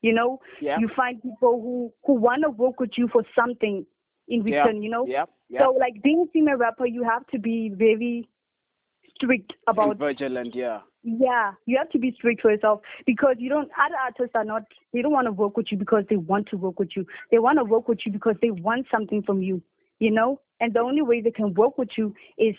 You 0.01 0.13
know. 0.13 0.39
Yeah. 0.62 0.77
You 0.79 0.89
find 0.96 1.22
people 1.22 1.62
who 1.62 1.91
who 2.05 2.13
wanna 2.13 2.50
work 2.50 2.79
with 2.79 2.91
you 2.98 3.08
for 3.08 3.24
something 3.38 3.86
in 4.27 4.48
yeah. 4.48 4.60
return. 4.60 4.84
You 4.84 4.89
know. 4.89 5.05
Yeah. 5.08 5.25
Yeah. 5.50 5.62
So 5.62 5.72
like 5.72 6.01
being 6.03 6.25
a 6.27 6.32
female 6.32 6.58
rapper, 6.58 6.86
you 6.86 7.03
have 7.03 7.25
to 7.27 7.39
be 7.39 7.72
very 7.75 8.27
strict 9.15 9.53
about 9.67 9.91
And 9.91 10.00
vigilant, 10.00 10.55
yeah. 10.55 10.82
Yeah, 11.03 11.51
you 11.67 11.77
have 11.77 11.89
to 11.91 12.00
be 12.00 12.13
strict 12.17 12.41
for 12.41 12.51
yourself 12.51 12.82
because 13.05 13.36
you 13.38 13.48
don't. 13.48 13.70
Other 13.79 13.96
artists 14.03 14.32
are 14.34 14.44
not. 14.44 14.63
They 14.91 15.03
don't 15.03 15.12
want 15.12 15.27
to 15.27 15.32
work 15.32 15.55
with 15.55 15.67
you 15.72 15.77
because 15.77 16.03
they 16.10 16.15
want 16.17 16.48
to 16.50 16.58
work 16.58 16.79
with 16.79 16.89
you. 16.96 17.05
They 17.29 17.38
want 17.38 17.60
to 17.60 17.63
work 17.63 17.88
with 17.88 18.00
you 18.05 18.12
because 18.12 18.36
they 18.41 18.50
want 18.50 18.88
something 18.91 19.22
from 19.22 19.44
you. 19.44 19.62
You 20.00 20.10
know, 20.10 20.41
and 20.59 20.74
the 20.74 20.79
only 20.79 21.01
way 21.01 21.21
they 21.21 21.31
can 21.31 21.53
work 21.53 21.77
with 21.77 21.89
you 21.97 22.13
is 22.38 22.55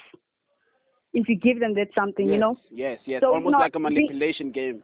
if 1.13 1.29
you 1.29 1.37
give 1.37 1.61
them 1.61 1.75
that 1.75 1.89
something. 1.95 2.27
yes. 2.27 2.35
You 2.35 2.41
know. 2.41 2.57
Yes, 2.71 2.99
yes. 3.07 3.21
So 3.23 3.33
Almost 3.35 3.55
like 3.59 3.75
a 3.75 3.79
be- 3.79 3.85
manipulation 3.85 4.51
game. 4.53 4.83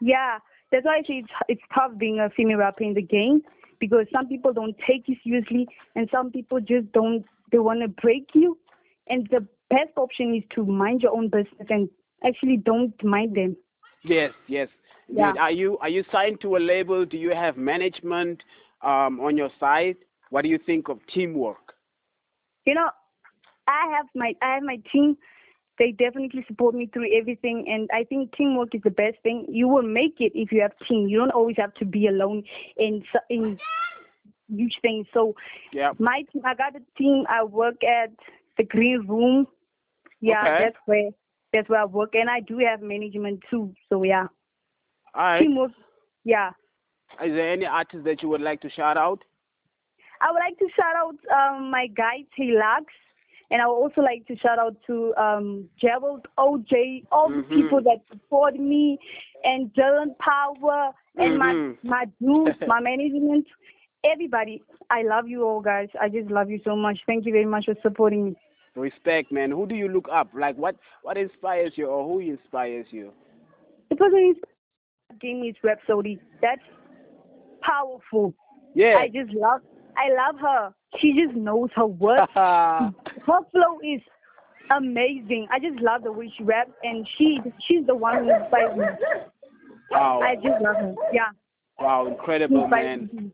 Yeah, 0.00 0.38
that's 0.70 0.84
why 0.84 0.98
I 0.98 1.02
say 1.02 1.14
it's 1.24 1.32
it's 1.48 1.62
tough 1.74 1.92
being 1.96 2.20
a 2.20 2.28
female 2.30 2.58
rapper 2.58 2.84
in 2.84 2.94
the 2.94 3.02
game 3.02 3.42
because 3.80 4.06
some 4.12 4.26
people 4.28 4.52
don't 4.52 4.76
take 4.86 5.08
you 5.08 5.16
seriously 5.24 5.66
and 5.94 6.08
some 6.12 6.30
people 6.30 6.60
just 6.60 6.90
don't. 6.92 7.24
They 7.52 7.58
want 7.58 7.80
to 7.82 7.88
break 7.88 8.30
you, 8.34 8.58
and 9.08 9.26
the 9.30 9.46
best 9.70 9.92
option 9.96 10.34
is 10.34 10.42
to 10.54 10.64
mind 10.64 11.02
your 11.02 11.12
own 11.12 11.28
business 11.28 11.66
and 11.70 11.88
actually 12.26 12.56
don't 12.56 12.92
mind 13.04 13.36
them. 13.36 13.56
Yes, 14.02 14.32
yes. 14.48 14.68
Yeah. 15.08 15.32
Are 15.38 15.50
you 15.52 15.78
are 15.78 15.88
you 15.88 16.04
signed 16.10 16.40
to 16.42 16.56
a 16.56 16.58
label? 16.58 17.04
Do 17.06 17.16
you 17.16 17.30
have 17.30 17.56
management 17.56 18.42
um 18.82 19.20
on 19.20 19.36
your 19.36 19.50
side? 19.60 19.96
What 20.30 20.42
do 20.42 20.48
you 20.48 20.58
think 20.58 20.88
of 20.88 20.98
teamwork? 21.12 21.63
You 22.66 22.74
know, 22.74 22.88
I 23.66 23.92
have 23.96 24.06
my 24.14 24.34
I 24.42 24.54
have 24.54 24.62
my 24.62 24.78
team. 24.92 25.16
They 25.78 25.92
definitely 25.92 26.44
support 26.46 26.74
me 26.74 26.86
through 26.92 27.12
everything, 27.16 27.64
and 27.68 27.88
I 27.92 28.04
think 28.04 28.34
teamwork 28.36 28.74
is 28.74 28.82
the 28.82 28.90
best 28.90 29.16
thing. 29.22 29.46
You 29.48 29.68
will 29.68 29.82
make 29.82 30.16
it 30.20 30.32
if 30.34 30.52
you 30.52 30.60
have 30.62 30.72
team. 30.88 31.08
You 31.08 31.18
don't 31.18 31.30
always 31.30 31.56
have 31.58 31.74
to 31.74 31.84
be 31.84 32.06
alone 32.08 32.44
in 32.76 33.02
in 33.30 33.58
huge 34.48 34.78
things. 34.82 35.06
So 35.12 35.34
Yeah. 35.72 35.92
my 35.98 36.22
team, 36.32 36.42
I 36.44 36.54
got 36.54 36.76
a 36.76 36.82
team. 36.98 37.24
I 37.28 37.44
work 37.44 37.82
at 37.84 38.10
the 38.56 38.64
Green 38.64 39.06
Room. 39.06 39.46
Yeah, 40.20 40.50
Okay. 40.50 40.64
that's 40.64 40.76
where 40.86 41.10
that's 41.52 41.68
where 41.68 41.80
I 41.80 41.84
work, 41.86 42.14
and 42.14 42.30
I 42.30 42.40
do 42.40 42.58
have 42.58 42.80
management 42.80 43.40
too. 43.50 43.74
So 43.88 44.02
yeah, 44.04 44.26
All 45.14 45.22
right. 45.22 45.40
teamwork. 45.40 45.72
Yeah, 46.24 46.50
Is 47.24 47.32
there 47.34 47.50
any 47.52 47.66
artist 47.66 48.04
that 48.04 48.22
you 48.22 48.28
would 48.28 48.40
like 48.40 48.60
to 48.62 48.70
shout 48.70 48.96
out? 48.96 49.22
I 50.24 50.30
would 50.32 50.38
like 50.38 50.58
to 50.58 50.68
shout 50.74 50.96
out 50.96 51.16
um, 51.54 51.70
my 51.70 51.86
guy 51.88 52.24
Taylux, 52.38 52.86
and 53.50 53.60
I 53.60 53.66
would 53.66 53.74
also 53.74 54.00
like 54.00 54.26
to 54.28 54.36
shout 54.38 54.58
out 54.58 54.74
to 54.86 55.14
um, 55.16 55.68
Gerald, 55.78 56.26
OJ, 56.38 57.04
all 57.12 57.28
the 57.30 57.42
Mhm. 57.42 57.54
people 57.54 57.82
that 57.82 58.00
support 58.10 58.54
me, 58.56 58.98
and 59.44 59.72
Dylan 59.74 60.16
Power, 60.18 60.92
and 61.18 61.34
Mhm. 61.34 61.38
my 61.38 61.54
my 61.82 62.04
dudes, 62.20 62.58
my 62.66 62.80
management, 62.80 63.46
everybody. 64.02 64.62
I 64.90 65.02
love 65.02 65.28
you 65.28 65.44
all, 65.46 65.60
guys. 65.60 65.90
I 66.00 66.08
just 66.08 66.30
love 66.30 66.50
you 66.50 66.60
so 66.64 66.74
much. 66.74 66.98
Thank 67.06 67.26
you 67.26 67.32
very 67.32 67.44
much 67.46 67.66
for 67.66 67.74
supporting 67.82 68.24
me. 68.24 68.36
Respect, 68.76 69.30
man. 69.30 69.50
Who 69.50 69.66
do 69.66 69.74
you 69.74 69.88
look 69.88 70.08
up? 70.10 70.28
Like 70.32 70.56
what 70.56 70.76
what 71.02 71.18
inspires 71.18 71.76
you 71.76 71.86
or 71.86 72.02
who 72.08 72.20
inspires 72.20 72.86
you? 72.90 73.12
The 73.90 73.96
person 73.96 74.34
who 75.10 75.16
gave 75.20 75.36
me 75.36 75.50
is 75.50 75.56
Rapsody. 75.62 76.18
That's 76.40 76.64
powerful. 77.60 78.34
Yeah. 78.74 78.96
I 78.98 79.08
just 79.08 79.30
love. 79.32 79.60
I 79.96 80.26
love 80.26 80.40
her. 80.40 80.74
She 80.98 81.12
just 81.12 81.36
knows 81.36 81.70
her 81.74 81.86
worth. 81.86 82.28
her 82.34 82.92
flow 83.26 83.78
is 83.82 84.00
amazing. 84.70 85.46
I 85.50 85.58
just 85.58 85.80
love 85.80 86.02
the 86.02 86.12
way 86.12 86.32
she 86.36 86.44
raps, 86.44 86.72
and 86.82 87.06
she 87.16 87.40
she's 87.66 87.86
the 87.86 87.94
one 87.94 88.24
who 88.24 88.34
inspires 88.34 88.76
me. 88.76 88.84
wow. 89.90 90.20
I 90.22 90.36
just 90.36 90.62
love 90.62 90.76
her. 90.76 90.94
Yeah. 91.12 91.30
Wow, 91.78 92.06
incredible 92.06 92.68
man. 92.68 93.10
me. 93.12 93.30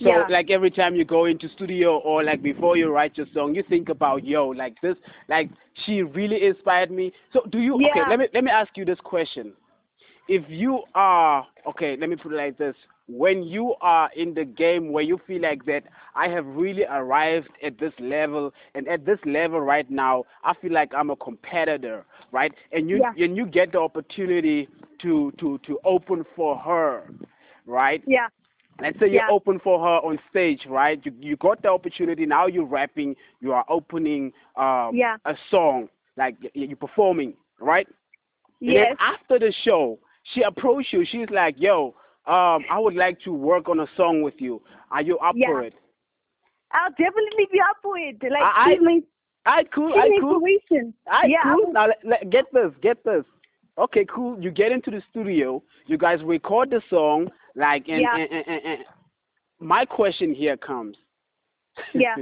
So 0.00 0.08
yeah. 0.08 0.26
like 0.28 0.50
every 0.50 0.70
time 0.70 0.94
you 0.94 1.04
go 1.04 1.24
into 1.24 1.48
studio 1.50 1.98
or 1.98 2.22
like 2.22 2.42
before 2.42 2.76
you 2.76 2.90
write 2.90 3.16
your 3.16 3.26
song, 3.32 3.54
you 3.54 3.62
think 3.68 3.88
about 3.88 4.24
yo, 4.24 4.48
like 4.48 4.74
this 4.82 4.96
like 5.28 5.48
she 5.84 6.02
really 6.02 6.44
inspired 6.44 6.90
me. 6.90 7.12
So 7.32 7.42
do 7.50 7.58
you 7.58 7.76
okay, 7.76 7.90
Yeah. 7.94 8.08
let 8.08 8.18
me 8.18 8.28
let 8.34 8.44
me 8.44 8.50
ask 8.50 8.76
you 8.76 8.84
this 8.84 8.98
question. 9.02 9.52
If 10.28 10.42
you 10.48 10.82
are 10.94 11.46
okay, 11.68 11.96
let 11.96 12.10
me 12.10 12.16
put 12.16 12.32
it 12.32 12.36
like 12.36 12.58
this. 12.58 12.74
When 13.08 13.42
you 13.44 13.74
are 13.80 14.10
in 14.16 14.34
the 14.34 14.44
game 14.44 14.90
where 14.92 15.04
you 15.04 15.20
feel 15.26 15.42
like 15.42 15.64
that 15.66 15.84
I 16.14 16.28
have 16.28 16.44
really 16.46 16.84
arrived 16.84 17.48
at 17.62 17.78
this 17.78 17.92
level 18.00 18.52
and 18.74 18.88
at 18.88 19.04
this 19.04 19.18
level 19.24 19.60
right 19.60 19.88
now, 19.90 20.24
I 20.42 20.54
feel 20.54 20.72
like 20.72 20.92
I'm 20.94 21.10
a 21.10 21.16
competitor, 21.16 22.04
right? 22.32 22.52
And 22.72 22.88
you 22.90 22.98
Yeah. 22.98 23.12
and 23.24 23.36
you 23.36 23.46
get 23.46 23.72
the 23.72 23.80
opportunity 23.80 24.68
to 25.02 25.32
to 25.38 25.58
to 25.58 25.78
open 25.84 26.24
for 26.34 26.56
her, 26.58 27.08
right? 27.66 28.02
yeah. 28.06 28.28
Let's 28.80 28.98
say 28.98 29.08
you're 29.08 29.22
Yeah. 29.22 29.30
open 29.30 29.58
for 29.60 29.78
her 29.80 29.98
on 30.06 30.18
stage, 30.30 30.66
right? 30.66 31.00
You 31.04 31.12
you 31.20 31.36
got 31.36 31.62
the 31.62 31.68
opportunity. 31.70 32.26
Now 32.26 32.46
you're 32.46 32.64
rapping. 32.64 33.16
You 33.40 33.52
are 33.52 33.64
opening 33.68 34.32
um, 34.56 34.96
Yeah. 34.96 35.16
a 35.24 35.36
song, 35.50 35.88
like 36.16 36.36
you're 36.54 36.76
performing, 36.76 37.34
right? 37.60 37.86
And 38.66 38.76
Yes. 38.76 38.88
then 38.88 38.96
after 38.98 39.38
the 39.38 39.52
show, 39.64 39.98
she 40.34 40.42
approached 40.42 40.92
you. 40.92 41.04
She's 41.04 41.30
like, 41.30 41.54
"Yo, 41.58 41.94
um, 42.26 42.64
I 42.70 42.78
would 42.78 42.94
like 42.94 43.20
to 43.22 43.32
work 43.32 43.68
on 43.68 43.80
a 43.80 43.86
song 43.96 44.22
with 44.22 44.34
you. 44.40 44.60
Are 44.90 45.02
you 45.02 45.18
up 45.18 45.34
Yeah. 45.36 45.48
for 45.48 45.62
it?" 45.62 45.74
I'll 46.72 46.90
definitely 46.90 47.46
be 47.52 47.60
up 47.60 47.76
for 47.82 47.96
it. 47.98 48.16
Like 48.22 48.42
I- 48.42 48.72
she's 48.74 48.82
my 48.82 49.00
right, 49.46 49.72
cool. 49.72 49.88
she's 49.88 49.94
All 49.94 50.00
right, 50.00 50.10
my 50.10 50.18
cool. 50.20 50.34
inspiration. 50.44 50.94
Right, 51.06 51.30
yeah. 51.30 51.38
I 51.44 51.54
cool. 51.54 51.72
Now 51.72 51.86
let, 51.86 52.04
let- 52.04 52.30
get 52.30 52.44
this, 52.52 52.72
get 52.82 53.04
this. 53.04 53.24
Okay, 53.78 54.04
cool. 54.06 54.40
You 54.42 54.50
get 54.50 54.72
into 54.72 54.90
the 54.90 55.02
studio. 55.10 55.62
You 55.86 55.96
guys 55.98 56.22
record 56.24 56.70
the 56.70 56.82
song, 56.90 57.30
like, 57.54 57.88
and, 57.88 58.00
Yeah. 58.00 58.16
and, 58.16 58.32
and, 58.32 58.44
and, 58.48 58.64
and 58.64 58.78
my 59.60 59.84
question 59.84 60.34
here 60.34 60.56
comes. 60.56 60.96
Yeah. 61.94 62.16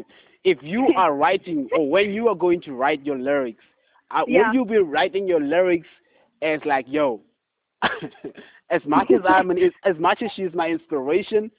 if 0.45 0.59
you 0.63 0.93
are 0.97 1.15
writing, 1.15 1.69
or 1.73 1.89
when 1.89 2.13
you 2.13 2.29
are 2.29 2.35
going 2.35 2.61
to 2.63 2.73
write 2.75 3.05
your 3.07 3.19
lyrics, 3.19 3.63
uh, 4.11 4.25
Yeah. 4.27 4.49
will 4.49 4.55
you 4.55 4.65
be 4.67 4.79
writing 4.79 5.27
your 5.27 5.41
lyrics 5.41 5.87
as 6.43 6.61
like, 6.67 6.87
yo, 6.89 7.21
as 8.71 8.83
much 8.87 9.11
as 9.11 9.21
I'm 9.27 9.51
an, 9.51 9.59
as 9.85 9.97
much 9.99 10.23
as 10.23 10.31
she's 10.35 10.53
my 10.55 10.69
inspiration, 10.69 11.51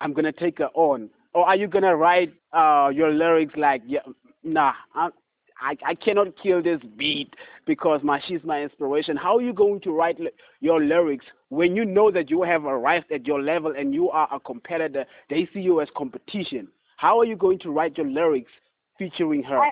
I'm 0.00 0.12
gonna 0.12 0.32
take 0.32 0.58
her 0.58 0.70
on, 0.74 1.10
or 1.34 1.46
are 1.46 1.56
you 1.56 1.66
gonna 1.66 1.96
write 1.96 2.32
uh 2.52 2.90
your 2.92 3.10
lyrics 3.12 3.54
like, 3.56 3.82
yeah, 3.86 4.00
nah, 4.42 4.72
I'm, 4.94 5.12
I 5.60 5.76
I 5.84 5.94
cannot 5.94 6.28
kill 6.40 6.62
this 6.62 6.80
beat 6.96 7.34
because 7.66 8.00
my 8.02 8.20
she's 8.26 8.42
my 8.44 8.62
inspiration. 8.62 9.16
How 9.16 9.36
are 9.36 9.42
you 9.42 9.52
going 9.52 9.80
to 9.80 9.92
write 9.92 10.20
li- 10.20 10.30
your 10.60 10.82
lyrics 10.82 11.26
when 11.48 11.74
you 11.74 11.84
know 11.84 12.10
that 12.10 12.30
you 12.30 12.42
have 12.42 12.64
arrived 12.64 13.10
at 13.12 13.26
your 13.26 13.42
level 13.42 13.74
and 13.76 13.92
you 13.92 14.10
are 14.10 14.28
a 14.32 14.40
competitor? 14.40 15.04
They 15.30 15.48
see 15.52 15.60
you 15.60 15.80
as 15.80 15.88
competition. 15.96 16.68
How 16.96 17.18
are 17.20 17.24
you 17.24 17.36
going 17.36 17.58
to 17.60 17.70
write 17.70 17.96
your 17.96 18.08
lyrics 18.08 18.50
featuring 18.98 19.42
her? 19.44 19.58
I, 19.58 19.70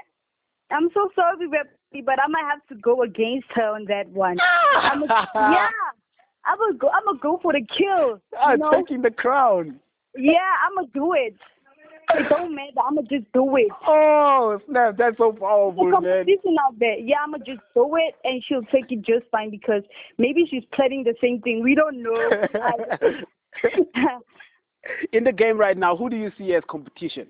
I'm 0.71 0.89
so 0.95 1.09
sorry, 1.15 1.47
but 1.49 2.19
I 2.19 2.29
might 2.29 2.45
have 2.49 2.65
to 2.69 2.75
go 2.77 3.03
against 3.03 3.47
her 3.55 3.75
on 3.75 3.85
that 3.87 4.09
one. 4.09 4.39
I'm 4.77 5.03
a, 5.03 5.07
yeah. 5.35 5.69
I'm 6.47 6.59
gonna 6.59 6.75
go. 6.75 6.91
I'm 6.91 7.05
gonna 7.05 7.19
go 7.19 7.39
for 7.43 7.53
the 7.53 7.61
kill. 7.67 8.21
I'm 8.41 8.59
know? 8.59 8.71
taking 8.71 9.03
the 9.03 9.11
crown. 9.11 9.81
Yeah, 10.17 10.39
I'm 10.65 10.75
gonna 10.77 10.89
do 10.95 11.13
it. 11.15 11.37
It 12.15 12.29
don't 12.29 12.55
matter. 12.55 12.71
I'ma 12.87 13.03
just 13.03 13.25
do 13.33 13.57
it. 13.57 13.67
Oh 13.87 14.61
snap! 14.69 14.97
That's 14.97 15.19
so 15.19 15.33
The 15.33 15.41
powerful, 15.41 15.85
man. 15.85 15.93
competition 15.93 16.57
out 16.65 16.79
there. 16.79 16.99
Yeah, 16.99 17.17
I'ma 17.25 17.39
just 17.39 17.61
do 17.75 17.97
it, 17.97 18.15
and 18.25 18.43
she'll 18.45 18.63
take 18.65 18.93
it 18.93 19.03
just 19.03 19.27
fine 19.33 19.51
because 19.51 19.83
maybe 20.19 20.47
she's 20.49 20.65
planning 20.73 21.03
the 21.03 21.15
same 21.21 21.41
thing. 21.43 21.63
We 21.65 21.75
don't 21.75 22.03
know. 22.03 22.15
In 25.13 25.25
the 25.25 25.33
game 25.33 25.59
right 25.59 25.77
now, 25.77 25.97
who 25.97 26.09
do 26.09 26.17
you 26.17 26.31
see 26.39 26.55
as 26.55 26.63
competition? 26.69 27.27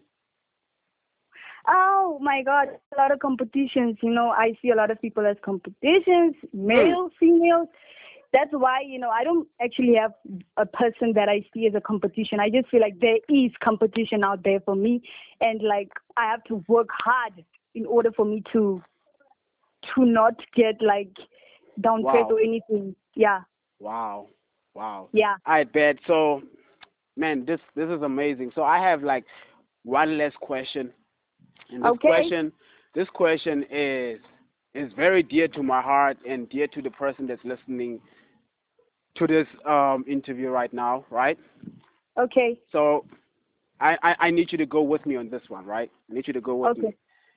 oh 1.68 2.18
my 2.20 2.42
God, 2.42 2.68
a 2.94 2.96
lot 2.96 3.12
of 3.12 3.18
competitions. 3.18 3.98
You 4.02 4.10
know, 4.10 4.30
I 4.30 4.56
see 4.62 4.70
a 4.70 4.74
lot 4.74 4.90
of 4.90 5.00
people 5.00 5.26
as 5.26 5.36
competitions, 5.44 6.34
males, 6.52 7.12
mm. 7.12 7.18
females. 7.18 7.68
That's 8.36 8.52
why 8.52 8.80
you 8.86 8.98
know 8.98 9.08
I 9.08 9.24
don't 9.24 9.48
actually 9.62 9.94
have 9.94 10.12
a 10.58 10.66
person 10.66 11.14
that 11.14 11.26
I 11.26 11.42
see 11.54 11.66
as 11.66 11.74
a 11.74 11.80
competition. 11.80 12.38
I 12.38 12.50
just 12.50 12.68
feel 12.68 12.82
like 12.82 13.00
there 13.00 13.16
is 13.30 13.50
competition 13.64 14.22
out 14.22 14.44
there 14.44 14.60
for 14.60 14.76
me, 14.76 15.00
and 15.40 15.62
like 15.62 15.88
I 16.18 16.26
have 16.30 16.44
to 16.44 16.62
work 16.68 16.88
hard 16.92 17.42
in 17.74 17.86
order 17.86 18.12
for 18.12 18.26
me 18.26 18.42
to 18.52 18.82
to 19.94 20.04
not 20.04 20.34
get 20.54 20.82
like 20.82 21.16
downside 21.80 22.12
Wow. 22.28 22.28
or 22.30 22.40
anything. 22.40 22.94
Yeah, 23.14 23.40
Wow, 23.80 24.28
wow. 24.74 25.08
yeah. 25.14 25.36
I 25.46 25.64
bet. 25.64 25.96
So, 26.06 26.42
man, 27.16 27.46
this 27.46 27.60
this 27.74 27.88
is 27.88 28.02
amazing. 28.02 28.52
So 28.54 28.64
I 28.64 28.78
have 28.78 29.02
like 29.02 29.24
one 29.84 30.18
last 30.18 30.36
question, 30.40 30.92
and 31.70 31.82
this 31.82 31.92
Okay. 31.92 32.08
question, 32.08 32.52
this 32.94 33.08
question 33.14 33.64
is 33.70 34.20
is 34.74 34.92
very 34.94 35.22
dear 35.22 35.48
to 35.48 35.62
my 35.62 35.80
heart 35.80 36.18
and 36.28 36.50
dear 36.50 36.66
to 36.66 36.82
the 36.82 36.90
person 36.90 37.26
that's 37.26 37.42
listening 37.42 37.98
to 39.16 39.26
this 39.26 39.46
um 39.66 40.04
interview 40.08 40.48
right 40.50 40.72
now, 40.72 41.04
right? 41.10 41.38
Okay, 42.18 42.58
So, 42.72 43.04
I 43.80 43.96
I, 44.02 44.16
I 44.26 44.30
need 44.30 44.52
you 44.52 44.58
to 44.58 44.66
go 44.66 44.82
with 44.82 45.04
me 45.06 45.16
on 45.16 45.28
this 45.30 45.42
one, 45.48 45.64
right? 45.64 45.90
I 46.10 46.14
need 46.14 46.26
you 46.26 46.32
to 46.34 46.40
go 46.40 46.56
with 46.56 46.76
me. 46.76 46.84
Okay. 46.84 46.96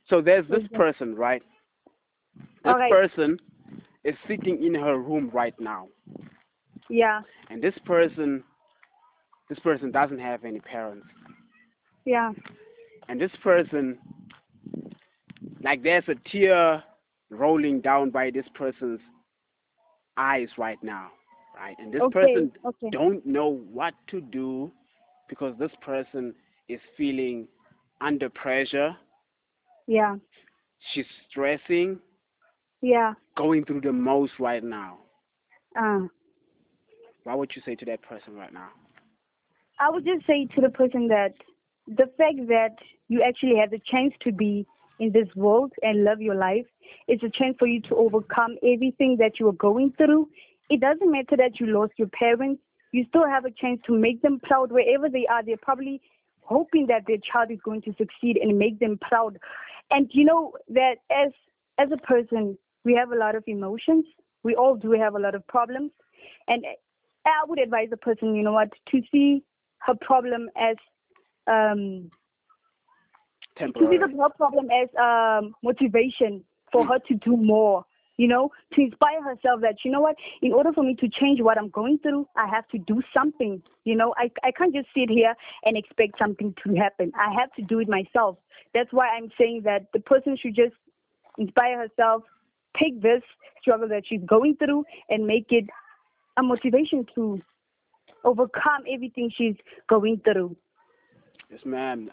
So 0.09 0.21
there's 0.21 0.47
this 0.49 0.63
person, 0.73 1.15
right? 1.15 1.41
This 2.63 2.73
Alright. 2.73 2.89
person 2.89 3.39
is 4.03 4.15
sitting 4.27 4.63
in 4.63 4.73
her 4.75 4.97
room 4.99 5.29
right 5.33 5.57
now. 5.59 5.87
yeah, 6.89 7.21
and 7.49 7.61
this 7.61 7.73
person 7.85 8.43
this 9.49 9.59
person 9.59 9.91
doesn't 9.91 10.19
have 10.19 10.43
any 10.45 10.59
parents 10.59 11.07
yeah, 12.05 12.31
and 13.07 13.19
this 13.19 13.31
person 13.43 13.97
like 15.63 15.83
there's 15.83 16.03
a 16.07 16.15
tear 16.29 16.83
rolling 17.29 17.81
down 17.81 18.09
by 18.09 18.29
this 18.31 18.45
person's 18.55 18.99
eyes 20.17 20.49
right 20.57 20.79
now 20.83 21.09
right 21.59 21.75
and 21.79 21.93
this 21.93 22.01
Okay, 22.01 22.33
person 22.33 22.51
okay. 22.65 22.89
don't 22.91 23.25
know 23.25 23.59
what 23.71 23.93
to 24.09 24.21
do 24.21 24.71
because 25.29 25.53
this 25.59 25.71
person 25.81 26.33
is 26.69 26.79
feeling 26.97 27.47
under 28.01 28.29
pressure 28.29 28.95
yeah, 29.87 30.15
she's 30.93 31.05
stressing 31.29 31.99
yeah. 32.81 33.13
going 33.35 33.65
through 33.65 33.81
the 33.81 33.91
most 33.91 34.33
right 34.39 34.63
now 34.63 34.97
Uh, 35.75 36.01
what 37.23 37.37
would 37.37 37.51
you 37.55 37.61
say 37.65 37.75
to 37.75 37.85
that 37.85 38.01
person 38.01 38.35
right 38.35 38.53
now 38.53 38.69
I 39.79 39.89
would 39.89 40.05
just 40.05 40.25
say 40.27 40.45
to 40.55 40.61
the 40.61 40.69
person 40.69 41.07
that 41.07 41.33
the 41.87 42.05
fact 42.17 42.47
that 42.49 42.75
you 43.07 43.21
actually 43.23 43.55
have 43.57 43.71
the 43.71 43.79
chance 43.85 44.13
to 44.21 44.31
be 44.31 44.65
in 44.99 45.11
this 45.11 45.27
world 45.35 45.71
and 45.81 46.03
love 46.03 46.21
your 46.21 46.35
life 46.35 46.65
is 47.07 47.19
a 47.23 47.29
chance 47.29 47.55
for 47.57 47.67
you 47.67 47.81
to 47.81 47.95
overcome 47.95 48.57
everything 48.63 49.17
that 49.17 49.39
you 49.39 49.47
are 49.47 49.53
going 49.53 49.93
through. 49.97 50.27
It 50.69 50.79
doesn't 50.81 51.11
matter 51.11 51.35
that 51.37 51.59
you 51.59 51.67
lost 51.67 51.93
your 51.97 52.09
parents. 52.09 52.61
You 52.91 53.05
still 53.09 53.27
have 53.27 53.45
a 53.45 53.51
chance 53.51 53.81
to 53.87 53.93
make 53.93 54.21
them 54.21 54.39
proud 54.39 54.71
wherever 54.71 55.09
they 55.09 55.25
are. 55.27 55.43
They're 55.43 55.57
probably 55.57 56.01
hoping 56.41 56.87
that 56.87 57.05
their 57.07 57.17
child 57.17 57.51
is 57.51 57.59
going 57.63 57.81
to 57.83 57.93
succeed 57.97 58.37
and 58.37 58.57
make 58.57 58.79
them 58.79 58.97
proud. 58.99 59.37
And 59.91 60.09
you 60.13 60.25
know 60.25 60.53
that 60.69 60.95
as 61.11 61.31
as 61.77 61.89
a 61.91 61.97
person, 61.97 62.57
we 62.83 62.93
have 62.95 63.11
a 63.11 63.15
lot 63.15 63.35
of 63.35 63.43
emotions. 63.47 64.05
We 64.43 64.55
all 64.55 64.75
do 64.75 64.91
have 64.91 65.15
a 65.15 65.19
lot 65.19 65.35
of 65.35 65.45
problems. 65.47 65.91
And 66.47 66.65
I 67.25 67.45
would 67.47 67.59
advise 67.59 67.89
a 67.91 67.97
person, 67.97 68.35
you 68.35 68.43
know 68.43 68.53
what, 68.53 68.69
to 68.91 69.01
see 69.11 69.43
her 69.79 69.95
problem 69.95 70.49
as 70.57 70.77
um 71.47 72.11
to 73.57 73.67
see 73.89 73.97
the 73.97 74.29
problem 74.37 74.69
as 74.71 74.89
um 74.99 75.53
motivation 75.63 76.43
for 76.71 76.85
her 76.85 76.99
to 77.07 77.15
do 77.15 77.35
more 77.35 77.85
you 78.19 78.27
know 78.27 78.51
to 78.73 78.81
inspire 78.81 79.23
herself 79.23 79.61
that 79.61 79.77
you 79.83 79.89
know 79.89 80.01
what 80.01 80.15
in 80.41 80.51
order 80.51 80.71
for 80.73 80.83
me 80.83 80.93
to 80.93 81.07
change 81.07 81.41
what 81.41 81.57
i'm 81.57 81.69
going 81.69 81.97
through 81.99 82.27
i 82.35 82.45
have 82.47 82.67
to 82.67 82.77
do 82.79 83.01
something 83.13 83.61
you 83.85 83.95
know 83.95 84.13
i 84.17 84.29
i 84.43 84.51
can't 84.51 84.75
just 84.75 84.89
sit 84.95 85.09
here 85.09 85.33
and 85.63 85.77
expect 85.77 86.19
something 86.19 86.53
to 86.61 86.75
happen 86.75 87.11
i 87.17 87.33
have 87.33 87.51
to 87.53 87.61
do 87.63 87.79
it 87.79 87.87
myself 87.87 88.37
that's 88.73 88.91
why 88.91 89.07
i'm 89.07 89.31
saying 89.39 89.61
that 89.63 89.85
the 89.93 89.99
person 90.01 90.35
should 90.37 90.53
just 90.53 90.75
inspire 91.37 91.79
herself 91.79 92.21
take 92.77 93.01
this 93.01 93.23
struggle 93.61 93.87
that 93.87 94.03
she's 94.05 94.21
going 94.25 94.55
through 94.57 94.83
and 95.09 95.25
make 95.25 95.47
it 95.51 95.65
a 96.37 96.43
motivation 96.43 97.05
to 97.15 97.41
overcome 98.25 98.83
everything 98.93 99.31
she's 99.33 99.55
going 99.87 100.21
through 100.25 100.55
Yes, 101.49 101.61
ma'am. 101.65 102.11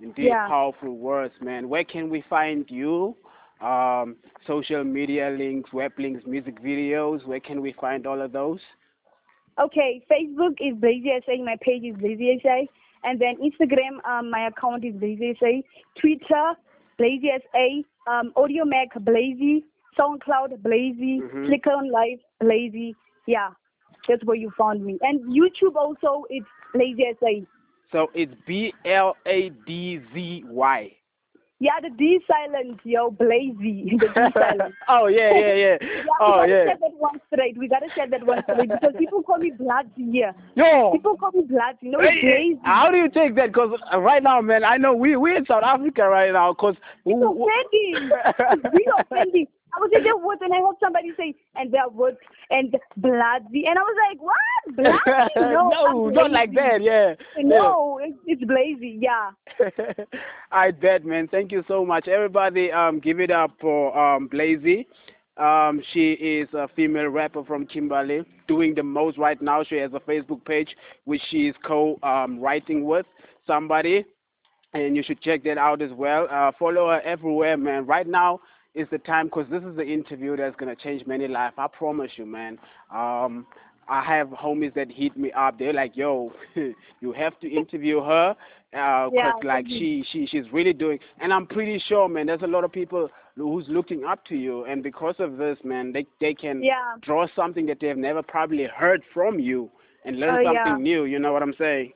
Indeed, 0.00 0.26
Yeah. 0.26 0.48
powerful 0.48 0.96
words, 0.96 1.32
man. 1.40 1.68
Where 1.68 1.84
can 1.84 2.10
we 2.10 2.24
find 2.28 2.68
you? 2.68 3.16
Um, 3.64 4.16
social 4.46 4.84
media 4.84 5.30
links, 5.30 5.72
web 5.72 5.92
links, 5.98 6.22
music 6.26 6.62
videos. 6.62 7.24
Where 7.26 7.40
can 7.40 7.62
we 7.62 7.72
find 7.80 8.06
all 8.06 8.20
of 8.20 8.32
those? 8.32 8.60
Okay, 9.58 10.04
Facebook 10.10 10.56
is 10.60 10.74
Bladzy 10.76 11.18
SA. 11.24 11.42
My 11.42 11.56
page 11.62 11.82
is 11.84 11.96
Bladzy 11.96 12.42
SA. 12.42 12.66
And 13.04 13.20
then 13.20 13.36
Instagram, 13.36 14.04
um, 14.06 14.30
my 14.30 14.48
account 14.48 14.84
is 14.84 14.94
Bladzy 14.94 15.38
SA. 15.38 15.62
Twitter, 15.98 16.52
Bladzy 16.98 17.30
SA. 17.40 18.12
Um, 18.12 18.32
Audio 18.36 18.64
Mac, 18.64 18.92
Bladzy. 18.98 19.62
SoundCloud, 19.98 20.60
Bladzy. 20.60 21.22
Mhm. 21.22 21.46
Flickr 21.46 21.76
on 21.76 21.90
Live, 21.90 22.20
Bladzy. 22.42 22.94
Yeah, 23.26 23.50
that's 24.08 24.24
where 24.24 24.36
you 24.36 24.50
found 24.58 24.84
me. 24.84 24.98
And 25.00 25.20
YouTube 25.32 25.76
also, 25.76 26.24
it's 26.28 26.46
Bladzy 26.74 27.16
SA. 27.18 27.46
So 27.92 28.10
it's 28.12 28.34
B 28.44 28.74
L 28.84 29.16
A 29.24 29.50
D 29.66 30.00
Z 30.12 30.44
Y. 30.48 30.96
Yeah, 31.64 31.80
the 31.80 31.88
D 31.88 32.20
silent, 32.28 32.78
yo, 32.84 33.10
Bladzy. 33.10 33.98
The 33.98 34.08
D 34.08 34.20
silent. 34.34 34.74
oh 34.88 35.06
yeah, 35.06 35.32
yeah, 35.32 35.54
yeah. 35.54 35.76
Yeah, 35.80 36.02
oh 36.20 36.42
we 36.42 36.48
gotta 36.48 36.52
yeah. 36.52 36.64
set 36.66 36.80
that 36.80 36.92
one 36.98 37.20
straight. 37.32 37.56
We 37.56 37.68
gotta 37.68 37.86
set 37.96 38.10
that 38.10 38.26
one 38.26 38.42
straight 38.42 38.68
because 38.68 38.92
people 38.98 39.22
call 39.22 39.38
me 39.38 39.50
Bloody 39.58 39.88
here. 40.12 40.34
Yo. 40.56 40.92
People 40.92 41.16
call 41.16 41.30
me 41.32 41.44
Bloody. 41.48 41.78
No, 41.88 42.00
Hey, 42.00 42.20
Bladzy. 42.20 42.58
How 42.64 42.90
do 42.90 42.98
you 42.98 43.08
take 43.08 43.34
that? 43.36 43.46
Because 43.46 43.80
uh, 43.90 43.98
right 43.98 44.22
now, 44.22 44.42
man, 44.42 44.62
I 44.62 44.76
know 44.76 44.92
we 44.92 45.16
we 45.16 45.34
in 45.34 45.46
South 45.46 45.62
Africa 45.62 46.06
right 46.06 46.34
now. 46.34 46.52
Because 46.52 46.76
It's 47.06 47.16
offending. 47.16 48.10
Really 48.70 48.84
offending. 48.98 49.46
I 49.76 49.80
was 49.80 49.90
in 49.94 50.02
the 50.04 50.16
woods 50.16 50.40
and 50.42 50.52
I 50.52 50.58
heard 50.58 50.76
somebody 50.80 51.10
say, 51.16 51.34
and 51.56 51.72
there 51.72 51.88
words 51.88 52.18
and 52.50 52.74
bloody. 52.96 53.66
And 53.66 53.78
I 53.78 53.82
was 53.82 53.96
like, 54.08 54.22
what? 54.22 54.76
Bloody? 54.76 55.32
No, 55.36 55.68
no 55.70 56.08
not 56.10 56.30
like 56.30 56.54
that. 56.54 56.82
Yeah. 56.82 57.14
No, 57.38 57.98
it's, 58.02 58.16
it's 58.26 58.42
bladzy. 58.44 58.98
Yeah. 59.00 59.30
I 60.52 60.70
bet, 60.70 61.04
man. 61.04 61.28
Thank 61.28 61.52
you 61.52 61.64
so 61.66 61.84
much, 61.84 62.08
everybody. 62.08 62.70
Um, 62.72 63.00
give 63.00 63.20
it 63.20 63.30
up 63.30 63.52
for 63.60 63.96
um 63.96 64.28
Bladzy. 64.28 64.86
Um, 65.36 65.82
she 65.92 66.12
is 66.12 66.48
a 66.54 66.68
female 66.76 67.08
rapper 67.08 67.44
from 67.44 67.66
Kimberley, 67.66 68.22
doing 68.46 68.74
the 68.74 68.84
most 68.84 69.18
right 69.18 69.40
now. 69.42 69.64
She 69.64 69.76
has 69.76 69.90
a 69.92 70.00
Facebook 70.00 70.44
page 70.44 70.68
which 71.04 71.22
she 71.30 71.48
is 71.48 71.56
co 71.64 71.98
um 72.02 72.38
writing 72.38 72.84
with 72.84 73.06
somebody, 73.46 74.04
and 74.72 74.96
you 74.96 75.02
should 75.02 75.20
check 75.20 75.42
that 75.44 75.58
out 75.58 75.82
as 75.82 75.90
well. 75.92 76.28
Uh, 76.30 76.52
follow 76.58 76.88
her 76.88 77.00
everywhere, 77.00 77.56
man. 77.56 77.84
Right 77.84 78.06
now 78.06 78.40
is 78.74 78.88
the 78.90 78.98
time 78.98 79.26
because 79.26 79.46
this 79.50 79.62
is 79.62 79.76
the 79.76 79.84
interview 79.84 80.36
that's 80.36 80.56
gonna 80.56 80.76
change 80.76 81.06
many 81.06 81.28
lives. 81.28 81.54
I 81.58 81.66
promise 81.68 82.10
you, 82.16 82.26
man. 82.26 82.58
Um, 82.92 83.46
I 83.88 84.02
have 84.02 84.28
homies 84.28 84.74
that 84.74 84.90
hit 84.90 85.16
me 85.16 85.30
up. 85.32 85.58
They're 85.58 85.72
like, 85.72 85.96
"Yo, 85.96 86.32
you 87.00 87.12
have 87.12 87.38
to 87.40 87.48
interview 87.50 88.00
her, 88.02 88.34
uh 88.72 89.10
'cause 89.10 89.12
Yeah, 89.14 89.32
like 89.42 89.66
she 89.68 90.02
she 90.10 90.26
she's 90.26 90.50
really 90.52 90.72
doing." 90.72 90.98
And 91.20 91.32
I'm 91.32 91.46
pretty 91.46 91.78
sure, 91.78 92.08
man. 92.08 92.26
There's 92.26 92.42
a 92.42 92.46
lot 92.46 92.64
of 92.64 92.72
people 92.72 93.10
who's 93.36 93.68
looking 93.68 94.04
up 94.04 94.24
to 94.26 94.36
you, 94.36 94.64
and 94.64 94.82
because 94.82 95.16
of 95.18 95.36
this, 95.36 95.58
man, 95.64 95.92
they 95.92 96.06
they 96.20 96.34
can 96.34 96.62
Yeah. 96.62 96.96
draw 97.00 97.26
something 97.36 97.66
that 97.66 97.78
they've 97.80 97.96
never 97.96 98.22
probably 98.22 98.64
heard 98.64 99.02
from 99.12 99.38
you 99.38 99.70
and 100.04 100.18
learn 100.18 100.36
Oh, 100.36 100.40
something 100.42 100.74
yeah. 100.74 100.76
new. 100.82 101.04
You 101.04 101.18
know 101.18 101.32
what 101.32 101.42
I'm 101.42 101.54
saying? 101.58 101.92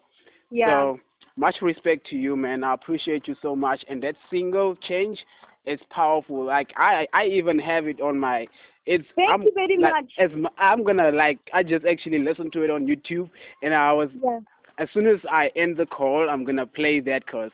Yeah. 0.50 0.66
So 0.68 1.00
much 1.36 1.56
respect 1.62 2.06
to 2.08 2.16
you, 2.16 2.36
man. 2.36 2.64
I 2.64 2.74
appreciate 2.74 3.28
you 3.28 3.36
so 3.40 3.54
much. 3.56 3.84
And 3.88 4.02
that 4.02 4.16
single 4.30 4.74
change 4.76 5.18
is 5.68 5.80
powerful. 5.90 6.44
Like 6.44 6.72
I, 6.76 7.06
I 7.12 7.26
even 7.26 7.58
have 7.58 7.86
it 7.86 8.00
on 8.00 8.18
my. 8.18 8.46
It's. 8.86 9.04
Thank 9.16 9.30
I'm, 9.30 9.42
you 9.42 9.52
very 9.54 9.76
like, 9.78 9.92
much. 9.92 10.12
As 10.18 10.30
I'm 10.58 10.84
gonna 10.84 11.10
like, 11.10 11.38
I 11.52 11.62
just 11.62 11.84
actually 11.84 12.18
listened 12.18 12.52
to 12.54 12.62
it 12.62 12.70
on 12.70 12.86
YouTube, 12.86 13.30
and 13.62 13.74
I 13.74 13.92
was 13.92 14.08
yeah. 14.22 14.40
as 14.78 14.88
soon 14.94 15.06
as 15.06 15.18
I 15.30 15.50
end 15.56 15.76
the 15.76 15.86
call, 15.86 16.28
I'm 16.28 16.44
gonna 16.44 16.66
play 16.66 17.00
that 17.00 17.26
cause, 17.26 17.50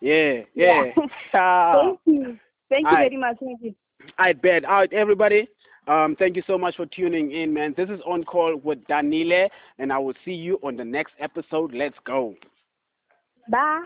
yeah, 0.00 0.40
yeah. 0.54 0.84
Yeah. 0.84 1.06
Ah, 1.34 1.82
Thank 1.82 2.00
you. 2.06 2.38
Thank 2.68 2.86
you 2.90 2.96
I- 2.96 3.08
very 3.08 3.16
much. 3.16 3.36
Thank 3.40 3.62
you. 3.62 3.74
I 4.18 4.32
bet. 4.32 4.64
All 4.64 4.74
right, 4.74 4.92
everybody. 4.92 5.48
Um, 5.86 6.16
thank 6.18 6.36
you 6.36 6.42
so 6.46 6.56
much 6.56 6.76
for 6.76 6.86
tuning 6.86 7.32
in, 7.32 7.52
man. 7.52 7.74
This 7.76 7.90
is 7.90 8.00
on 8.06 8.24
call 8.24 8.56
with 8.56 8.82
Danile, 8.86 9.48
and 9.78 9.92
I 9.92 9.98
will 9.98 10.14
see 10.24 10.32
you 10.32 10.58
on 10.62 10.76
the 10.76 10.84
next 10.84 11.12
episode. 11.20 11.74
Let's 11.74 11.96
go. 12.04 12.34
Bye. 13.50 13.84